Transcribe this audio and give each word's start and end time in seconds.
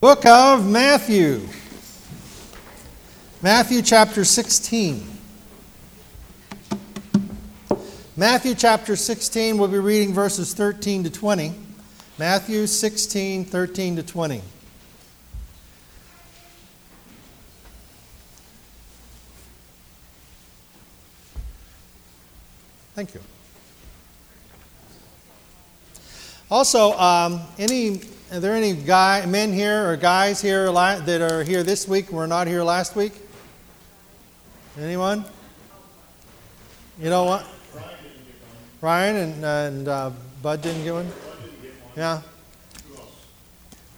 Book 0.00 0.24
of 0.24 0.66
Matthew. 0.66 1.46
Matthew 3.42 3.82
chapter 3.82 4.24
16. 4.24 5.06
Matthew 8.16 8.54
chapter 8.54 8.96
16, 8.96 9.58
we'll 9.58 9.68
be 9.68 9.78
reading 9.78 10.14
verses 10.14 10.54
13 10.54 11.04
to 11.04 11.10
20. 11.10 11.52
Matthew 12.16 12.66
16, 12.66 13.44
13 13.44 13.96
to 13.96 14.02
20. 14.02 14.40
Thank 22.94 23.12
you. 23.12 23.20
Also, 26.50 26.98
um, 26.98 27.42
any 27.58 28.00
are 28.32 28.38
there 28.38 28.54
any 28.54 28.74
guy, 28.74 29.26
men 29.26 29.52
here 29.52 29.90
or 29.90 29.96
guys 29.96 30.40
here 30.40 30.70
that 30.70 31.20
are 31.20 31.42
here 31.42 31.64
this 31.64 31.88
week 31.88 32.12
were 32.12 32.28
not 32.28 32.46
here 32.46 32.62
last 32.62 32.94
week? 32.94 33.12
Anyone? 34.78 35.24
You 37.00 37.10
know 37.10 37.24
what? 37.24 37.46
Ryan 38.80 39.16
and, 39.16 39.44
uh, 39.44 39.48
and 39.48 39.88
uh, 39.88 40.10
Bud 40.42 40.62
didn't 40.62 40.84
get 40.84 40.92
one? 40.92 41.08
Yeah. 41.96 42.22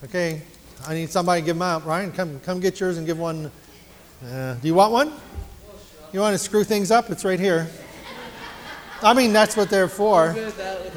Okay. 0.05 0.41
I 0.87 0.95
need 0.95 1.11
somebody 1.11 1.43
to 1.43 1.45
give 1.45 1.57
them 1.57 1.63
out. 1.63 1.85
Ryan, 1.85 2.11
come, 2.11 2.41
come 2.41 2.59
get 2.59 2.81
yours 2.81 2.97
and 2.97 3.07
give 3.07 3.19
one. 3.19 3.51
Uh, 4.25 4.55
do 4.55 4.67
you 4.67 4.75
want 4.75 4.93
one? 4.93 5.13
You 6.13 6.21
want 6.21 6.35
to 6.35 6.39
screw 6.39 6.65
things 6.65 6.91
up? 6.91 7.11
It's 7.11 7.25
right 7.25 7.39
here. 7.39 7.69
I 9.03 9.15
mean, 9.15 9.33
that's 9.33 9.57
what 9.57 9.71
they're 9.71 9.89
for. 9.89 10.35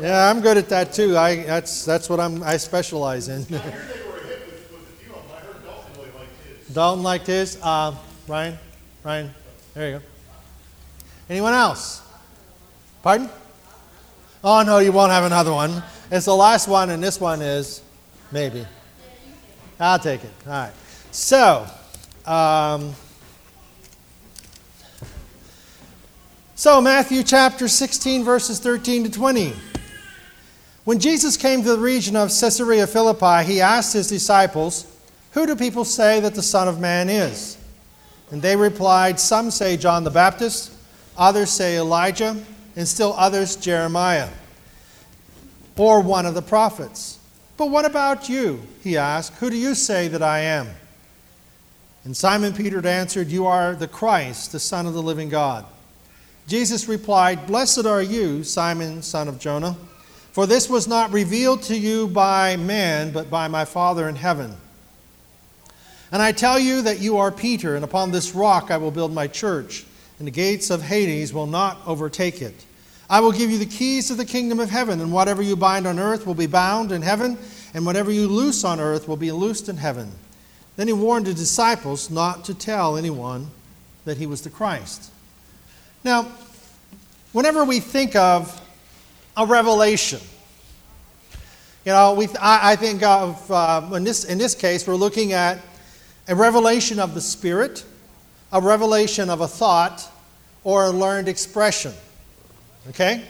Yeah, 0.02 0.30
I'm 0.30 0.42
good 0.42 0.58
at 0.58 0.70
that 0.70 0.94
too. 0.94 1.18
I 1.18 1.44
that's 1.44 1.86
that's 1.86 2.10
what 2.10 2.20
I'm 2.20 2.44
I 2.44 2.58
specialize 2.58 3.30
in. 3.30 3.46
Dalton 6.72 7.04
liked 7.04 7.28
his. 7.28 7.58
Uh, 7.62 7.96
Ryan, 8.28 8.58
Ryan, 9.04 9.34
there 9.74 9.92
you 9.92 9.98
go. 10.00 10.06
Anyone 11.30 11.54
else? 11.54 12.02
Pardon? 13.02 13.30
Oh 14.44 14.62
no, 14.64 14.80
you 14.80 14.92
won't 14.92 15.12
have 15.12 15.24
another 15.24 15.52
one. 15.52 15.82
It's 16.12 16.26
the 16.26 16.36
last 16.36 16.68
one, 16.68 16.90
and 16.90 17.04
this 17.04 17.20
one 17.20 17.42
is 17.42 17.82
maybe. 18.32 18.66
I'll 19.80 20.00
take 20.00 20.24
it. 20.24 20.32
All 20.46 20.52
right. 20.54 20.74
So. 21.12 21.66
Um, 22.26 22.96
So, 26.58 26.80
Matthew 26.80 27.22
chapter 27.24 27.68
16, 27.68 28.24
verses 28.24 28.60
13 28.60 29.04
to 29.04 29.12
20. 29.12 29.54
When 30.86 31.00
Jesus 31.00 31.36
came 31.36 31.62
to 31.62 31.76
the 31.76 31.78
region 31.78 32.16
of 32.16 32.30
Caesarea 32.30 32.88
Philippi, 32.88 33.44
he 33.44 33.60
asked 33.60 33.92
his 33.92 34.08
disciples, 34.08 34.88
Who 35.32 35.46
do 35.46 35.58
people 35.58 35.84
say 35.84 36.22
that 36.22 36.34
the 36.34 36.42
Son 36.42 36.70
of 36.70 36.80
Man 36.80 37.10
is? 37.10 37.58
And 38.32 38.42
they 38.42 38.56
replied, 38.56 39.20
Some 39.20 39.52
say 39.52 39.76
John 39.76 40.06
the 40.06 40.12
Baptist, 40.12 40.72
others 41.18 41.50
say 41.50 41.76
Elijah, 41.76 42.42
and 42.78 42.88
still 42.88 43.14
others 43.18 43.58
Jeremiah, 43.58 44.30
or 45.76 46.00
one 46.00 46.26
of 46.26 46.36
the 46.36 46.42
prophets. 46.42 47.20
But 47.58 47.70
what 47.70 47.84
about 47.84 48.30
you? 48.30 48.62
He 48.82 48.96
asked, 48.96 49.34
Who 49.40 49.50
do 49.50 49.58
you 49.58 49.76
say 49.76 50.08
that 50.08 50.24
I 50.24 50.40
am? 50.40 50.70
And 52.06 52.16
Simon 52.16 52.54
Peter 52.54 52.88
answered, 52.88 53.28
You 53.28 53.46
are 53.46 53.76
the 53.76 53.90
Christ, 53.90 54.54
the 54.54 54.60
Son 54.62 54.86
of 54.86 54.94
the 54.94 55.04
living 55.04 55.28
God. 55.28 55.66
Jesus 56.48 56.88
replied, 56.88 57.48
Blessed 57.48 57.86
are 57.86 58.04
you, 58.04 58.44
Simon, 58.44 59.02
son 59.02 59.28
of 59.28 59.40
Jonah, 59.40 59.76
for 60.32 60.46
this 60.46 60.70
was 60.70 60.88
not 60.88 61.12
revealed 61.12 61.64
to 61.64 61.78
you 61.78 62.08
by 62.08 62.56
man, 62.56 63.12
but 63.12 63.32
by 63.32 63.48
my 63.48 63.66
Father 63.66 64.08
in 64.08 64.16
heaven. 64.16 64.56
And 66.12 66.22
I 66.22 66.32
tell 66.32 66.60
you 66.60 66.84
that 66.84 67.00
you 67.00 67.18
are 67.18 67.32
Peter, 67.32 67.76
and 67.76 67.84
upon 67.84 68.12
this 68.12 68.36
rock 68.36 68.70
I 68.70 68.78
will 68.78 68.92
build 68.92 69.12
my 69.12 69.28
church, 69.28 69.86
and 70.20 70.28
the 70.28 70.32
gates 70.32 70.70
of 70.70 70.84
Hades 70.84 71.34
will 71.34 71.48
not 71.48 71.80
overtake 71.88 72.42
it. 72.42 72.66
I 73.10 73.22
will 73.22 73.32
give 73.32 73.50
you 73.50 73.58
the 73.58 73.66
keys 73.66 74.12
of 74.12 74.18
the 74.18 74.26
kingdom 74.26 74.60
of 74.60 74.70
heaven, 74.70 75.02
and 75.02 75.12
whatever 75.12 75.42
you 75.42 75.56
bind 75.56 75.88
on 75.88 75.98
earth 75.98 76.28
will 76.28 76.36
be 76.36 76.48
bound 76.48 76.92
in 76.92 77.02
heaven, 77.02 77.40
and 77.74 77.86
whatever 77.88 78.12
you 78.12 78.28
loose 78.28 78.64
on 78.64 78.80
earth 78.80 79.08
will 79.08 79.18
be 79.18 79.32
loosed 79.32 79.68
in 79.68 79.78
heaven. 79.78 80.12
Then 80.76 80.88
he 80.88 80.94
warned 80.94 81.26
the 81.26 81.34
disciples 81.34 82.12
not 82.12 82.46
to 82.46 82.54
tell 82.54 82.98
anyone 82.98 83.50
that 84.06 84.18
he 84.18 84.28
was 84.28 84.42
the 84.42 84.50
Christ. 84.50 85.12
Now, 86.06 86.32
whenever 87.32 87.66
we 87.66 87.80
think 87.80 88.16
of 88.16 88.62
a 89.36 89.44
revelation, 89.44 90.20
you 91.84 91.92
know, 91.92 92.14
we, 92.14 92.28
I, 92.40 92.74
I 92.74 92.76
think 92.76 93.02
of, 93.02 93.52
uh, 93.52 93.90
in, 93.96 94.04
this, 94.04 94.24
in 94.24 94.38
this 94.38 94.54
case, 94.54 94.86
we're 94.86 94.94
looking 94.94 95.34
at 95.34 95.60
a 96.28 96.36
revelation 96.36 97.00
of 97.00 97.16
the 97.16 97.22
Spirit, 97.22 97.84
a 98.52 98.62
revelation 98.62 99.32
of 99.32 99.42
a 99.42 99.48
thought, 99.48 100.08
or 100.64 100.84
a 100.84 100.92
learned 100.92 101.28
expression. 101.28 101.92
Okay? 102.90 103.24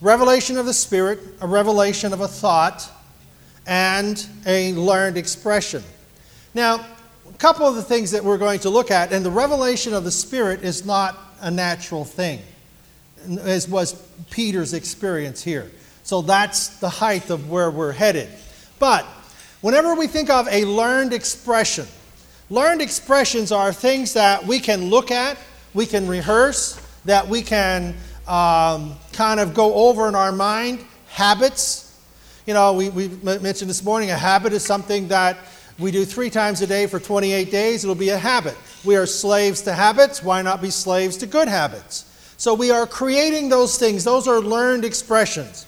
Revelation 0.00 0.58
of 0.58 0.66
the 0.66 0.74
Spirit, 0.74 1.18
a 1.40 1.48
revelation 1.48 2.12
of 2.12 2.20
a 2.20 2.28
thought, 2.28 2.88
and 3.66 4.24
a 4.46 4.72
learned 4.74 5.16
expression. 5.16 5.82
Now, 6.54 6.86
a 7.28 7.38
couple 7.38 7.66
of 7.66 7.74
the 7.74 7.82
things 7.82 8.12
that 8.12 8.22
we're 8.22 8.38
going 8.38 8.60
to 8.60 8.70
look 8.70 8.92
at, 8.92 9.12
and 9.12 9.24
the 9.24 9.32
revelation 9.32 9.92
of 9.92 10.04
the 10.04 10.12
Spirit 10.12 10.62
is 10.62 10.86
not 10.86 11.18
a 11.42 11.50
natural 11.50 12.04
thing, 12.04 12.40
as 13.40 13.68
was 13.68 13.94
Peter's 14.30 14.72
experience 14.72 15.42
here. 15.42 15.70
So 16.04 16.22
that's 16.22 16.78
the 16.78 16.88
height 16.88 17.30
of 17.30 17.50
where 17.50 17.70
we're 17.70 17.92
headed. 17.92 18.28
But 18.78 19.04
whenever 19.60 19.94
we 19.94 20.06
think 20.06 20.30
of 20.30 20.48
a 20.48 20.64
learned 20.64 21.12
expression, 21.12 21.86
learned 22.48 22.80
expressions 22.80 23.52
are 23.52 23.72
things 23.72 24.14
that 24.14 24.46
we 24.46 24.60
can 24.60 24.88
look 24.88 25.10
at, 25.10 25.36
we 25.74 25.84
can 25.84 26.08
rehearse, 26.08 26.80
that 27.04 27.28
we 27.28 27.42
can 27.42 27.94
um, 28.26 28.94
kind 29.12 29.40
of 29.40 29.52
go 29.52 29.74
over 29.74 30.08
in 30.08 30.14
our 30.14 30.32
mind, 30.32 30.84
habits. 31.08 32.00
You 32.46 32.54
know, 32.54 32.72
we, 32.72 32.88
we 32.88 33.08
mentioned 33.08 33.68
this 33.68 33.84
morning 33.84 34.10
a 34.10 34.16
habit 34.16 34.52
is 34.52 34.64
something 34.64 35.08
that 35.08 35.36
we 35.78 35.90
do 35.90 36.04
three 36.04 36.30
times 36.30 36.62
a 36.62 36.66
day 36.66 36.86
for 36.86 37.00
28 37.00 37.50
days, 37.50 37.84
it'll 37.84 37.94
be 37.94 38.10
a 38.10 38.18
habit. 38.18 38.56
We 38.84 38.96
are 38.96 39.06
slaves 39.06 39.62
to 39.62 39.72
habits. 39.72 40.22
Why 40.22 40.42
not 40.42 40.60
be 40.60 40.70
slaves 40.70 41.16
to 41.18 41.26
good 41.26 41.48
habits? 41.48 42.04
So 42.36 42.54
we 42.54 42.70
are 42.70 42.86
creating 42.86 43.48
those 43.48 43.78
things. 43.78 44.02
Those 44.02 44.26
are 44.26 44.40
learned 44.40 44.84
expressions. 44.84 45.66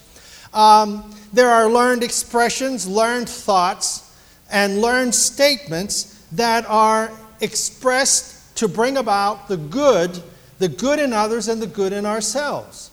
Um, 0.52 1.14
there 1.32 1.50
are 1.50 1.68
learned 1.68 2.02
expressions, 2.02 2.88
learned 2.88 3.28
thoughts, 3.28 4.12
and 4.50 4.80
learned 4.80 5.14
statements 5.14 6.24
that 6.32 6.64
are 6.66 7.12
expressed 7.40 8.56
to 8.56 8.68
bring 8.68 8.96
about 8.96 9.48
the 9.48 9.56
good, 9.56 10.22
the 10.58 10.68
good 10.68 10.98
in 10.98 11.12
others 11.12 11.48
and 11.48 11.60
the 11.60 11.66
good 11.66 11.92
in 11.92 12.06
ourselves. 12.06 12.90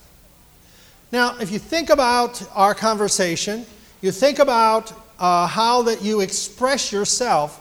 Now, 1.12 1.36
if 1.38 1.50
you 1.52 1.58
think 1.58 1.90
about 1.90 2.42
our 2.54 2.74
conversation, 2.74 3.66
you 4.00 4.10
think 4.10 4.38
about 4.38 4.92
uh, 5.18 5.46
how 5.46 5.82
that 5.82 6.02
you 6.02 6.20
express 6.20 6.90
yourself, 6.92 7.60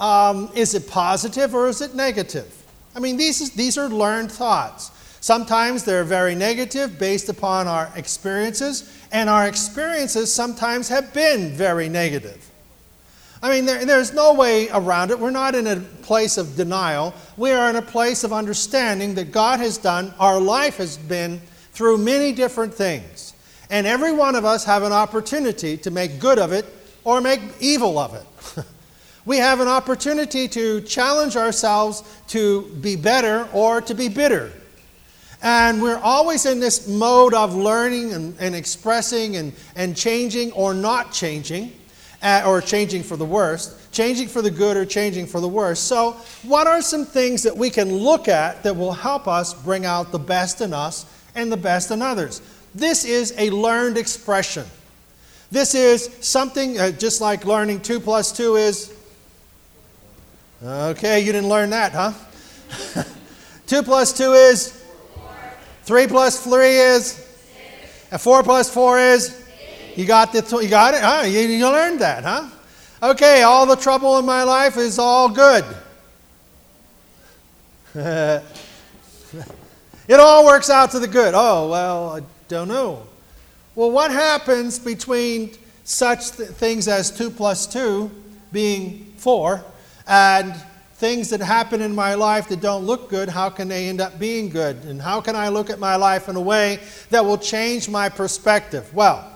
um, 0.00 0.50
is 0.54 0.74
it 0.74 0.88
positive 0.88 1.54
or 1.54 1.68
is 1.68 1.80
it 1.80 1.94
negative? 1.94 2.56
I 2.96 3.00
mean, 3.00 3.16
these, 3.16 3.40
is, 3.40 3.50
these 3.50 3.78
are 3.78 3.88
learned 3.88 4.32
thoughts. 4.32 4.90
Sometimes 5.20 5.84
they're 5.84 6.04
very 6.04 6.34
negative 6.34 6.98
based 6.98 7.28
upon 7.28 7.68
our 7.68 7.92
experiences, 7.94 8.98
and 9.12 9.28
our 9.28 9.46
experiences 9.46 10.32
sometimes 10.32 10.88
have 10.88 11.12
been 11.12 11.52
very 11.52 11.90
negative. 11.90 12.50
I 13.42 13.50
mean, 13.50 13.66
there, 13.66 13.84
there's 13.84 14.12
no 14.12 14.34
way 14.34 14.68
around 14.70 15.10
it. 15.10 15.18
We're 15.18 15.30
not 15.30 15.54
in 15.54 15.66
a 15.66 15.76
place 15.76 16.38
of 16.38 16.56
denial. 16.56 17.14
We 17.36 17.52
are 17.52 17.70
in 17.70 17.76
a 17.76 17.82
place 17.82 18.24
of 18.24 18.32
understanding 18.32 19.14
that 19.14 19.30
God 19.30 19.60
has 19.60 19.78
done, 19.78 20.12
our 20.18 20.40
life 20.40 20.76
has 20.76 20.96
been 20.96 21.40
through 21.72 21.98
many 21.98 22.32
different 22.32 22.74
things. 22.74 23.34
And 23.70 23.86
every 23.86 24.12
one 24.12 24.34
of 24.34 24.44
us 24.44 24.64
have 24.64 24.82
an 24.82 24.92
opportunity 24.92 25.76
to 25.78 25.90
make 25.90 26.18
good 26.18 26.38
of 26.38 26.52
it 26.52 26.66
or 27.04 27.20
make 27.20 27.40
evil 27.60 27.98
of 27.98 28.14
it. 28.14 28.64
we 29.24 29.36
have 29.36 29.60
an 29.60 29.68
opportunity 29.68 30.48
to 30.48 30.80
challenge 30.82 31.36
ourselves 31.36 32.02
to 32.28 32.62
be 32.80 32.96
better 32.96 33.48
or 33.52 33.80
to 33.82 33.94
be 33.94 34.08
bitter. 34.08 34.52
And 35.42 35.80
we're 35.80 35.98
always 35.98 36.44
in 36.44 36.60
this 36.60 36.86
mode 36.86 37.32
of 37.32 37.54
learning 37.54 38.12
and, 38.12 38.36
and 38.38 38.54
expressing 38.54 39.36
and, 39.36 39.52
and 39.74 39.96
changing 39.96 40.52
or 40.52 40.74
not 40.74 41.12
changing, 41.12 41.72
uh, 42.22 42.42
or 42.46 42.60
changing 42.60 43.02
for 43.02 43.16
the 43.16 43.24
worst, 43.24 43.90
changing 43.92 44.28
for 44.28 44.42
the 44.42 44.50
good 44.50 44.76
or 44.76 44.84
changing 44.84 45.26
for 45.26 45.40
the 45.40 45.48
worst. 45.48 45.84
So, 45.84 46.12
what 46.42 46.66
are 46.66 46.82
some 46.82 47.06
things 47.06 47.42
that 47.44 47.56
we 47.56 47.70
can 47.70 47.90
look 47.90 48.28
at 48.28 48.62
that 48.64 48.76
will 48.76 48.92
help 48.92 49.26
us 49.26 49.54
bring 49.54 49.86
out 49.86 50.12
the 50.12 50.18
best 50.18 50.60
in 50.60 50.74
us 50.74 51.06
and 51.34 51.50
the 51.50 51.56
best 51.56 51.90
in 51.90 52.02
others? 52.02 52.42
This 52.74 53.06
is 53.06 53.34
a 53.38 53.48
learned 53.48 53.96
expression. 53.96 54.66
This 55.50 55.74
is 55.74 56.10
something 56.20 56.78
uh, 56.78 56.90
just 56.92 57.22
like 57.22 57.46
learning 57.46 57.80
2 57.80 57.98
plus 58.00 58.30
2 58.36 58.56
is. 58.56 58.94
Okay, 60.62 61.20
you 61.20 61.32
didn't 61.32 61.48
learn 61.48 61.70
that, 61.70 61.92
huh? 61.92 62.12
2 63.66 63.82
plus 63.82 64.12
2 64.12 64.32
is? 64.34 64.84
3 65.84 66.06
plus 66.06 66.44
3 66.44 66.68
is? 66.68 67.26
And 68.12 68.20
4 68.20 68.42
plus 68.42 68.72
4 68.72 68.98
is? 68.98 69.42
You 69.96 70.04
got, 70.04 70.32
the, 70.32 70.58
you 70.62 70.68
got 70.68 70.92
it? 70.92 71.00
Huh? 71.00 71.22
You, 71.24 71.40
you 71.40 71.66
learned 71.66 72.00
that, 72.00 72.24
huh? 72.24 72.50
Okay, 73.02 73.42
all 73.42 73.64
the 73.64 73.76
trouble 73.76 74.18
in 74.18 74.26
my 74.26 74.42
life 74.42 74.76
is 74.76 74.98
all 74.98 75.30
good. 75.30 75.64
it 77.94 78.44
all 80.10 80.44
works 80.44 80.68
out 80.68 80.90
to 80.90 80.98
the 80.98 81.08
good. 81.08 81.32
Oh, 81.34 81.70
well, 81.70 82.16
I 82.16 82.20
don't 82.48 82.68
know. 82.68 83.06
Well, 83.74 83.90
what 83.90 84.10
happens 84.10 84.78
between 84.78 85.52
such 85.84 86.32
th- 86.32 86.50
things 86.50 86.86
as 86.86 87.10
2 87.10 87.30
plus 87.30 87.66
2 87.66 88.10
being 88.52 89.14
4 89.16 89.64
and 90.06 90.54
things 90.94 91.30
that 91.30 91.40
happen 91.40 91.80
in 91.80 91.94
my 91.94 92.14
life 92.14 92.48
that 92.48 92.60
don't 92.60 92.84
look 92.84 93.08
good, 93.08 93.28
how 93.28 93.48
can 93.48 93.68
they 93.68 93.88
end 93.88 94.00
up 94.00 94.18
being 94.18 94.50
good? 94.50 94.76
And 94.84 95.00
how 95.00 95.20
can 95.20 95.34
I 95.34 95.48
look 95.48 95.70
at 95.70 95.78
my 95.78 95.96
life 95.96 96.28
in 96.28 96.36
a 96.36 96.40
way 96.40 96.78
that 97.08 97.24
will 97.24 97.38
change 97.38 97.88
my 97.88 98.10
perspective? 98.10 98.92
Well, 98.92 99.26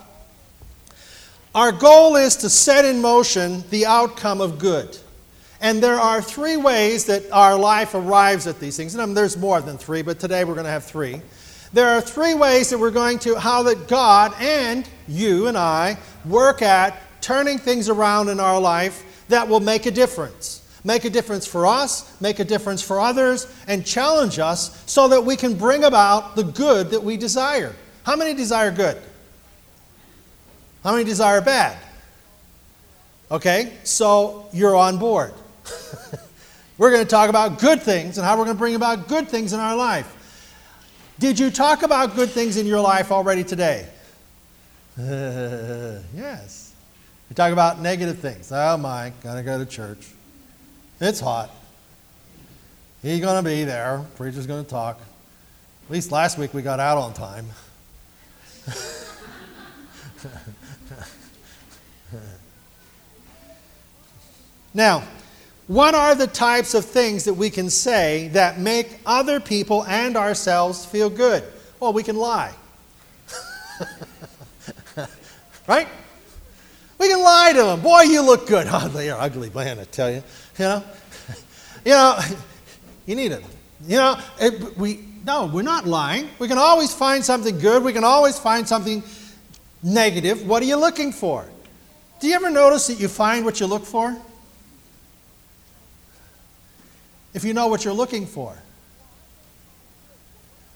our 1.55 1.71
goal 1.71 2.17
is 2.17 2.35
to 2.37 2.49
set 2.49 2.85
in 2.85 3.01
motion 3.01 3.63
the 3.71 3.85
outcome 3.87 4.41
of 4.41 4.59
good. 4.59 4.95
And 5.61 5.81
there 5.81 5.99
are 5.99 6.21
three 6.21 6.57
ways 6.57 7.05
that 7.05 7.31
our 7.31 7.57
life 7.57 7.95
arrives 7.95 8.45
at 8.45 8.59
these 8.59 8.77
things. 8.77 8.93
And 8.93 9.01
um, 9.01 9.13
there's 9.13 9.35
more 9.35 9.61
than 9.61 9.77
three, 9.77 10.01
but 10.01 10.19
today 10.19 10.43
we're 10.43 10.53
going 10.53 10.65
to 10.65 10.71
have 10.71 10.83
three. 10.83 11.21
There 11.73 11.89
are 11.89 12.01
three 12.01 12.35
ways 12.35 12.69
that 12.69 12.77
we're 12.77 12.91
going 12.91 13.19
to, 13.19 13.39
how 13.39 13.63
that 13.63 13.87
God 13.87 14.33
and 14.39 14.87
you 15.07 15.47
and 15.47 15.57
I 15.57 15.97
work 16.25 16.61
at 16.61 17.01
turning 17.21 17.57
things 17.57 17.89
around 17.89 18.29
in 18.29 18.39
our 18.39 18.59
life 18.59 19.03
that 19.29 19.47
will 19.47 19.59
make 19.59 19.85
a 19.85 19.91
difference 19.91 20.61
make 20.85 21.03
a 21.03 21.09
difference 21.09 21.47
for 21.47 21.65
us, 21.65 22.21
make 22.21 22.39
a 22.39 22.45
difference 22.45 22.81
for 22.81 22.99
others, 22.99 23.47
and 23.67 23.85
challenge 23.85 24.37
us 24.39 24.83
so 24.85 25.07
that 25.07 25.25
we 25.25 25.35
can 25.35 25.55
bring 25.55 25.83
about 25.83 26.35
the 26.35 26.43
good 26.43 26.91
that 26.91 27.03
we 27.03 27.17
desire. 27.17 27.75
How 28.05 28.15
many 28.15 28.35
desire 28.35 28.71
good? 28.71 29.01
How 30.83 30.91
many 30.91 31.03
desire 31.03 31.41
bad? 31.41 31.77
Okay, 33.31 33.73
so 33.83 34.47
you're 34.53 34.75
on 34.75 34.99
board. 34.99 35.33
we're 36.77 36.91
going 36.91 37.03
to 37.03 37.09
talk 37.09 37.31
about 37.31 37.59
good 37.59 37.81
things 37.81 38.19
and 38.19 38.25
how 38.25 38.37
we're 38.37 38.45
going 38.45 38.55
to 38.55 38.59
bring 38.59 38.75
about 38.75 39.07
good 39.07 39.27
things 39.27 39.53
in 39.53 39.59
our 39.59 39.75
life. 39.75 40.11
Did 41.17 41.39
you 41.39 41.49
talk 41.49 41.81
about 41.81 42.15
good 42.15 42.29
things 42.29 42.57
in 42.57 42.67
your 42.67 42.81
life 42.81 43.11
already 43.11 43.43
today? 43.43 43.87
Uh, 44.99 45.97
yes. 46.15 46.64
Talk 47.35 47.51
about 47.51 47.81
negative 47.81 48.19
things. 48.19 48.49
Oh 48.53 48.77
my, 48.77 49.11
gotta 49.21 49.43
go 49.43 49.57
to 49.57 49.65
church. 49.65 50.07
It's 51.01 51.19
hot. 51.19 51.51
He's 53.01 53.19
to 53.43 53.49
be 53.49 53.65
there. 53.65 54.05
Preacher's 54.15 54.47
to 54.63 54.69
talk. 54.69 55.01
At 55.85 55.91
least 55.91 56.13
last 56.13 56.37
week 56.37 56.53
we 56.53 56.61
got 56.61 56.79
out 56.79 56.97
on 56.97 57.13
time. 57.13 57.47
now, 64.73 65.03
what 65.67 65.93
are 65.93 66.15
the 66.15 66.27
types 66.27 66.73
of 66.73 66.85
things 66.85 67.25
that 67.25 67.33
we 67.33 67.49
can 67.49 67.69
say 67.69 68.29
that 68.29 68.59
make 68.59 68.97
other 69.05 69.41
people 69.41 69.83
and 69.85 70.15
ourselves 70.15 70.85
feel 70.85 71.09
good? 71.09 71.43
Well, 71.81 71.91
we 71.91 72.01
can 72.01 72.15
lie. 72.15 72.53
right? 75.67 75.89
Lie 77.25 77.53
to 77.53 77.63
them. 77.63 77.81
Boy, 77.81 78.01
you 78.01 78.21
look 78.21 78.47
good. 78.47 78.67
Oh, 78.71 78.99
you're 78.99 79.19
ugly, 79.19 79.49
man, 79.49 79.79
I 79.79 79.85
tell 79.85 80.11
you. 80.11 80.23
You 80.59 80.65
know, 80.65 80.83
you 81.85 81.91
know, 81.91 82.19
you 83.07 83.15
need 83.15 83.31
it. 83.31 83.43
You 83.87 83.97
know, 83.97 84.19
it, 84.39 84.77
we 84.77 85.03
no, 85.25 85.47
we're 85.47 85.63
not 85.63 85.87
lying. 85.87 86.29
We 86.37 86.47
can 86.47 86.59
always 86.59 86.93
find 86.93 87.25
something 87.25 87.57
good. 87.57 87.83
We 87.83 87.93
can 87.93 88.03
always 88.03 88.37
find 88.37 88.67
something 88.67 89.01
negative. 89.81 90.47
What 90.47 90.61
are 90.61 90.67
you 90.67 90.77
looking 90.77 91.11
for? 91.11 91.47
Do 92.19 92.27
you 92.27 92.35
ever 92.35 92.51
notice 92.51 92.87
that 92.87 92.99
you 92.99 93.07
find 93.07 93.43
what 93.43 93.59
you 93.59 93.65
look 93.65 93.85
for? 93.85 94.15
If 97.33 97.43
you 97.43 97.53
know 97.53 97.67
what 97.67 97.83
you're 97.83 97.93
looking 97.93 98.27
for. 98.27 98.55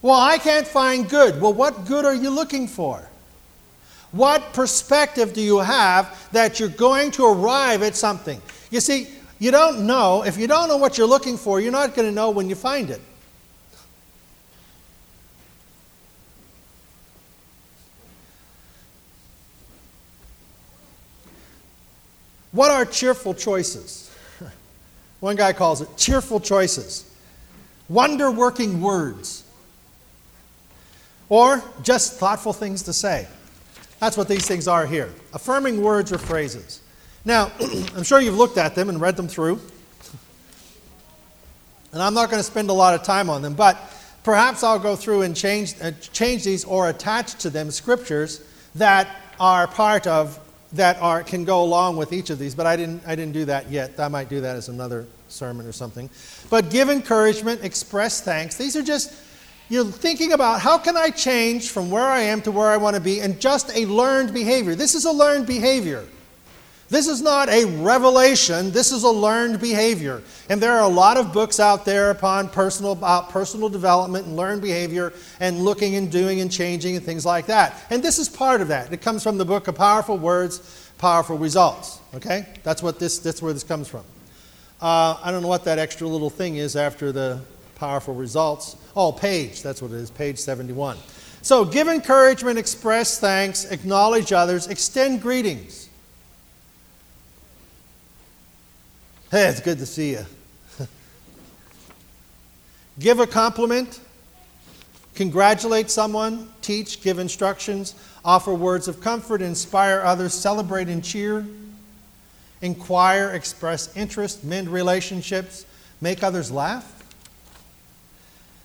Well, 0.02 0.20
I 0.20 0.40
can't 0.40 0.68
find 0.68 1.08
good. 1.08 1.40
Well, 1.40 1.54
what 1.54 1.86
good 1.86 2.06
are 2.06 2.16
you 2.16 2.32
looking 2.32 2.68
for? 2.68 3.08
What 4.12 4.54
perspective 4.54 5.34
do 5.34 5.42
you 5.42 5.60
have 5.60 6.30
that 6.32 6.60
you're 6.60 6.70
going 6.70 7.12
to 7.12 7.26
arrive 7.26 7.84
at 7.84 7.96
something? 7.96 8.42
You 8.72 8.80
see, 8.80 9.08
you 9.38 9.52
don't 9.52 9.86
know. 9.86 10.24
If 10.24 10.38
you 10.38 10.48
don't 10.48 10.68
know 10.68 10.78
what 10.78 10.98
you're 10.98 11.08
looking 11.08 11.38
for, 11.38 11.60
you're 11.60 11.72
not 11.72 11.96
going 11.96 12.08
to 12.08 12.14
know 12.14 12.32
when 12.32 12.50
you 12.50 12.56
find 12.56 12.90
it. 12.90 13.02
What 22.52 22.72
are 22.72 22.84
cheerful 22.84 23.36
choices? 23.36 24.14
One 25.20 25.36
guy 25.36 25.54
calls 25.54 25.82
it 25.82 25.90
cheerful 25.98 26.40
choices, 26.40 27.06
wonder 27.88 28.32
working 28.32 28.82
words, 28.82 29.44
or 31.30 31.64
just 31.84 32.14
thoughtful 32.14 32.54
things 32.54 32.84
to 32.84 32.94
say. 32.94 33.28
That's 34.00 34.16
what 34.16 34.28
these 34.28 34.48
things 34.48 34.68
are 34.68 34.86
here 34.86 35.14
affirming 35.34 35.82
words 35.82 36.12
or 36.12 36.18
phrases. 36.18 36.82
Now, 37.26 37.52
I'm 37.96 38.04
sure 38.04 38.20
you've 38.20 38.38
looked 38.38 38.58
at 38.58 38.76
them 38.76 38.90
and 38.90 39.00
read 39.00 39.16
them 39.16 39.28
through. 39.28 39.60
And 41.92 42.02
I'm 42.02 42.14
not 42.14 42.30
going 42.30 42.40
to 42.40 42.44
spend 42.44 42.70
a 42.70 42.74
lot 42.74 42.94
of 42.94 43.04
time 43.04 43.30
on 43.30 43.42
them, 43.42 43.56
but 43.56 43.78
perhaps 44.24 44.64
I'll 44.64 44.80
go 44.80 44.96
through 44.96 45.24
and 45.24 45.36
change, 45.36 45.74
uh, 45.82 45.92
change 46.14 46.44
these 46.44 46.64
or 46.64 46.90
attach 46.90 47.36
to 47.42 47.50
them 47.50 47.72
scriptures 47.72 48.44
that 48.76 49.08
are 49.40 49.68
part 49.68 50.06
of, 50.06 50.40
that 50.74 51.02
are, 51.02 51.24
can 51.24 51.46
go 51.46 51.64
along 51.64 51.98
with 51.98 52.14
each 52.14 52.30
of 52.30 52.38
these. 52.38 52.54
But 52.54 52.68
I 52.68 52.76
didn't, 52.76 53.02
I 53.08 53.16
didn't 53.16 53.34
do 53.34 53.46
that 53.46 53.72
yet. 53.72 54.00
I 54.00 54.08
might 54.08 54.30
do 54.30 54.42
that 54.42 54.56
as 54.56 54.70
another 54.70 55.08
sermon 55.30 55.66
or 55.66 55.72
something. 55.72 56.10
But 56.52 56.70
give 56.70 56.90
encouragement, 56.90 57.64
express 57.64 58.22
thanks. 58.22 58.56
These 58.56 58.76
are 58.76 58.84
just, 58.84 59.14
you're 59.70 59.86
thinking 59.86 60.34
about 60.34 60.60
how 60.60 60.78
can 60.78 60.98
I 60.98 61.12
change 61.12 61.70
from 61.70 61.90
where 61.90 62.06
I 62.06 62.22
am 62.22 62.42
to 62.42 62.52
where 62.52 62.68
I 62.68 62.78
want 62.78 62.96
to 62.96 63.02
be, 63.02 63.22
and 63.22 63.40
just 63.40 63.76
a 63.76 63.86
learned 63.86 64.34
behavior. 64.34 64.76
This 64.76 64.96
is 64.96 65.06
a 65.06 65.12
learned 65.12 65.46
behavior. 65.48 66.06
This 66.90 67.08
is 67.08 67.22
not 67.22 67.50
a 67.50 67.66
revelation, 67.66 68.72
this 68.72 68.92
is 68.92 69.04
a 69.04 69.12
learned 69.12 69.60
behavior. 69.60 70.24
And 70.50 70.60
there 70.60 70.72
are 70.72 70.84
a 70.84 70.92
lot 70.92 71.18
of 71.18 71.32
books 71.32 71.60
out 71.60 71.86
there 71.86 72.10
upon 72.10 72.50
personal 72.50 72.94
about 72.94 73.30
personal 73.30 73.70
development 73.70 74.26
and 74.26 74.36
learned 74.36 74.64
behavior 74.64 75.14
and 75.40 75.60
looking 75.60 75.96
and 75.96 76.12
doing 76.12 76.42
and 76.42 76.52
changing 76.52 76.96
and 76.96 77.06
things 77.06 77.28
like 77.28 77.46
that. 77.46 77.76
And 77.92 78.02
this 78.02 78.18
is 78.18 78.28
part 78.28 78.60
of 78.60 78.70
that. 78.70 78.92
It 78.92 79.04
comes 79.04 79.22
from 79.22 79.38
the 79.38 79.46
book 79.46 79.68
of 79.68 79.76
Powerful 79.76 80.18
Words, 80.18 80.92
Powerful 80.98 81.38
Results. 81.38 82.00
Okay? 82.16 82.48
That's 82.64 82.82
what 82.82 82.98
this 82.98 83.20
that's 83.20 83.40
where 83.40 83.54
this 83.54 83.64
comes 83.64 83.88
from. 83.88 84.04
Uh, 84.82 85.16
I 85.22 85.30
don't 85.30 85.44
know 85.44 85.48
what 85.48 85.66
that 85.66 85.78
extra 85.78 86.08
little 86.08 86.32
thing 86.32 86.56
is 86.56 86.76
after 86.76 87.12
the 87.12 87.42
powerful 87.80 88.14
results. 88.14 88.76
Oh, 88.96 89.12
page, 89.12 89.64
that's 89.64 89.82
what 89.82 89.92
it 89.92 89.98
is, 89.98 90.12
page 90.12 90.38
71. 90.38 90.98
So 91.42 91.64
give 91.64 91.88
encouragement, 91.88 92.60
express 92.60 93.18
thanks, 93.20 93.66
acknowledge 93.66 94.34
others, 94.34 94.68
extend 94.68 95.22
greetings. 95.22 95.90
Hey, 99.32 99.48
it's 99.48 99.62
good 99.62 99.80
to 99.80 99.86
see 99.86 100.12
you. 100.12 100.26
give 103.00 103.20
a 103.20 103.28
compliment, 103.28 104.02
congratulate 105.16 105.90
someone, 105.90 106.50
teach, 106.62 107.02
give 107.02 107.18
instructions, 107.18 107.96
offer 108.26 108.54
words 108.54 108.90
of 108.90 109.00
comfort, 109.00 109.42
inspire 109.42 110.02
others, 110.02 110.34
celebrate 110.34 110.90
and 110.90 111.04
cheer, 111.04 111.46
inquire, 112.62 113.30
express 113.30 113.96
interest, 113.96 114.44
mend 114.44 114.68
relationships, 114.68 115.66
make 116.02 116.24
others 116.24 116.52
laugh, 116.52 116.99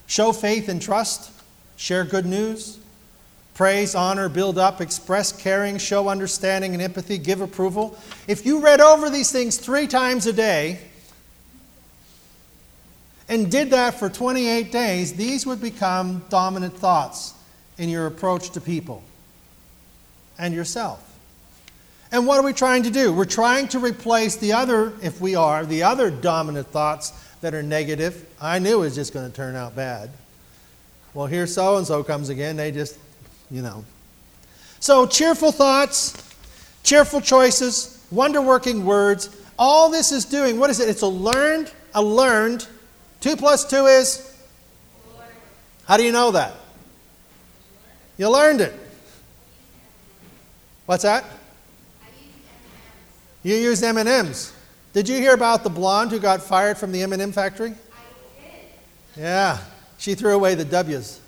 show 0.06 0.32
faith 0.32 0.68
and 0.68 0.80
trust, 0.80 1.30
share 1.76 2.04
good 2.04 2.26
news, 2.26 2.78
praise, 3.54 3.94
honor, 3.94 4.28
build 4.28 4.58
up, 4.58 4.80
express 4.80 5.32
caring, 5.32 5.78
show 5.78 6.08
understanding 6.08 6.74
and 6.74 6.82
empathy, 6.82 7.18
give 7.18 7.40
approval. 7.40 7.98
If 8.28 8.44
you 8.44 8.60
read 8.60 8.80
over 8.80 9.08
these 9.10 9.30
things 9.30 9.56
three 9.56 9.86
times 9.86 10.26
a 10.26 10.32
day 10.32 10.80
and 13.28 13.50
did 13.50 13.70
that 13.70 13.94
for 13.94 14.08
28 14.08 14.70
days, 14.70 15.14
these 15.14 15.46
would 15.46 15.60
become 15.60 16.24
dominant 16.28 16.76
thoughts 16.76 17.34
in 17.78 17.88
your 17.88 18.06
approach 18.06 18.50
to 18.50 18.60
people 18.60 19.02
and 20.38 20.54
yourself. 20.54 21.00
And 22.12 22.26
what 22.26 22.38
are 22.38 22.44
we 22.44 22.52
trying 22.52 22.84
to 22.84 22.90
do? 22.90 23.12
We're 23.12 23.24
trying 23.24 23.66
to 23.68 23.78
replace 23.80 24.36
the 24.36 24.52
other, 24.52 24.92
if 25.02 25.20
we 25.20 25.34
are, 25.34 25.66
the 25.66 25.82
other 25.82 26.10
dominant 26.10 26.68
thoughts 26.68 27.12
that 27.44 27.54
are 27.54 27.62
negative. 27.62 28.26
I 28.40 28.58
knew 28.58 28.78
it 28.78 28.86
was 28.86 28.94
just 28.94 29.12
going 29.12 29.30
to 29.30 29.36
turn 29.36 29.54
out 29.54 29.76
bad. 29.76 30.08
Well, 31.12 31.26
here 31.26 31.46
so 31.46 31.76
and 31.76 31.86
so 31.86 32.02
comes 32.02 32.30
again. 32.30 32.56
They 32.56 32.72
just 32.72 32.98
you 33.50 33.60
know. 33.60 33.84
So, 34.80 35.06
cheerful 35.06 35.52
thoughts, 35.52 36.34
cheerful 36.84 37.20
choices, 37.20 38.02
wonder 38.10 38.40
working 38.40 38.86
words. 38.86 39.28
All 39.58 39.90
this 39.90 40.10
is 40.10 40.24
doing, 40.24 40.58
what 40.58 40.70
is 40.70 40.80
it? 40.80 40.88
It's 40.88 41.02
a 41.02 41.06
learned, 41.06 41.70
a 41.94 42.02
learned. 42.02 42.66
Two 43.20 43.36
plus 43.36 43.68
two 43.68 43.84
is? 43.84 44.34
How 45.86 45.98
do 45.98 46.02
you 46.02 46.12
know 46.12 46.30
that? 46.30 46.54
You 48.16 48.30
learned 48.30 48.62
it. 48.62 48.72
What's 50.86 51.02
that? 51.02 51.26
You 53.42 53.56
use 53.56 53.82
M&Ms. 53.82 54.53
Did 54.94 55.08
you 55.08 55.16
hear 55.16 55.34
about 55.34 55.64
the 55.64 55.70
blonde 55.70 56.12
who 56.12 56.20
got 56.20 56.40
fired 56.40 56.78
from 56.78 56.92
the 56.92 57.02
M&M 57.02 57.32
factory? 57.32 57.74
Yeah, 59.16 59.58
she 59.98 60.14
threw 60.14 60.34
away 60.34 60.54
the 60.54 60.64
W's. 60.64 61.20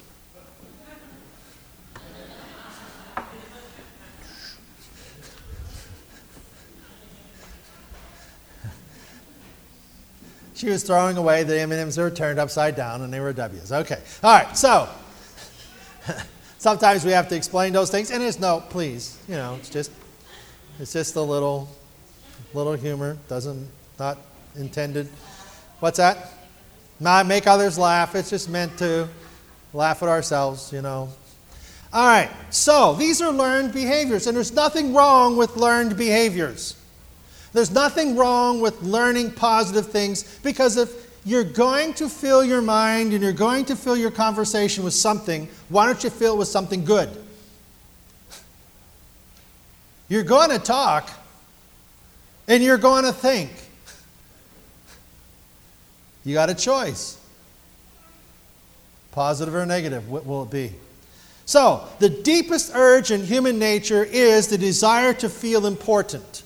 She 10.54 10.70
was 10.70 10.84
throwing 10.84 11.16
away 11.18 11.42
the 11.42 11.60
M&Ms 11.60 11.96
that 11.96 12.02
were 12.02 12.10
turned 12.10 12.38
upside 12.38 12.76
down 12.76 13.02
and 13.02 13.12
they 13.12 13.20
were 13.20 13.32
W's. 13.32 13.72
Okay. 13.72 14.00
All 14.22 14.32
right. 14.32 14.56
So 14.56 14.88
sometimes 16.58 17.04
we 17.04 17.10
have 17.10 17.28
to 17.28 17.36
explain 17.36 17.72
those 17.74 17.90
things 17.90 18.10
and 18.10 18.22
it's 18.22 18.38
no, 18.38 18.60
please, 18.70 19.18
you 19.28 19.34
know, 19.34 19.56
it's 19.56 19.68
just 19.68 19.90
it's 20.78 20.94
just 20.94 21.16
a 21.16 21.20
little 21.20 21.68
little 22.54 22.74
humor, 22.74 23.16
doesn't 23.28 23.68
not 23.98 24.18
intended. 24.56 25.08
What's 25.80 25.98
that? 25.98 26.32
Not 27.00 27.26
make 27.26 27.46
others 27.46 27.78
laugh. 27.78 28.14
It's 28.14 28.30
just 28.30 28.48
meant 28.48 28.78
to 28.78 29.08
laugh 29.72 30.02
at 30.02 30.08
ourselves, 30.08 30.72
you 30.72 30.82
know. 30.82 31.08
All 31.92 32.06
right. 32.06 32.30
So, 32.50 32.94
these 32.94 33.20
are 33.20 33.32
learned 33.32 33.72
behaviors 33.72 34.26
and 34.26 34.36
there's 34.36 34.52
nothing 34.52 34.94
wrong 34.94 35.36
with 35.36 35.56
learned 35.56 35.96
behaviors. 35.96 36.76
There's 37.52 37.70
nothing 37.70 38.16
wrong 38.16 38.60
with 38.60 38.82
learning 38.82 39.32
positive 39.32 39.86
things 39.86 40.38
because 40.42 40.76
if 40.76 41.06
you're 41.24 41.44
going 41.44 41.94
to 41.94 42.08
fill 42.08 42.44
your 42.44 42.62
mind 42.62 43.12
and 43.12 43.22
you're 43.22 43.32
going 43.32 43.64
to 43.66 43.76
fill 43.76 43.96
your 43.96 44.10
conversation 44.10 44.84
with 44.84 44.94
something, 44.94 45.48
why 45.68 45.86
don't 45.86 46.02
you 46.04 46.10
fill 46.10 46.34
it 46.34 46.38
with 46.38 46.48
something 46.48 46.84
good? 46.84 47.08
You're 50.08 50.22
going 50.22 50.50
to 50.50 50.58
talk 50.58 51.10
and 52.48 52.62
you're 52.62 52.78
going 52.78 53.04
to 53.04 53.12
think. 53.12 53.50
You 56.24 56.34
got 56.34 56.50
a 56.50 56.54
choice 56.54 57.18
positive 59.16 59.54
or 59.54 59.64
negative. 59.64 60.10
What 60.10 60.26
will 60.26 60.42
it 60.42 60.50
be? 60.50 60.72
So, 61.46 61.88
the 62.00 62.10
deepest 62.10 62.72
urge 62.74 63.10
in 63.10 63.24
human 63.24 63.58
nature 63.58 64.04
is 64.04 64.48
the 64.48 64.58
desire 64.58 65.14
to 65.14 65.30
feel 65.30 65.64
important. 65.66 66.42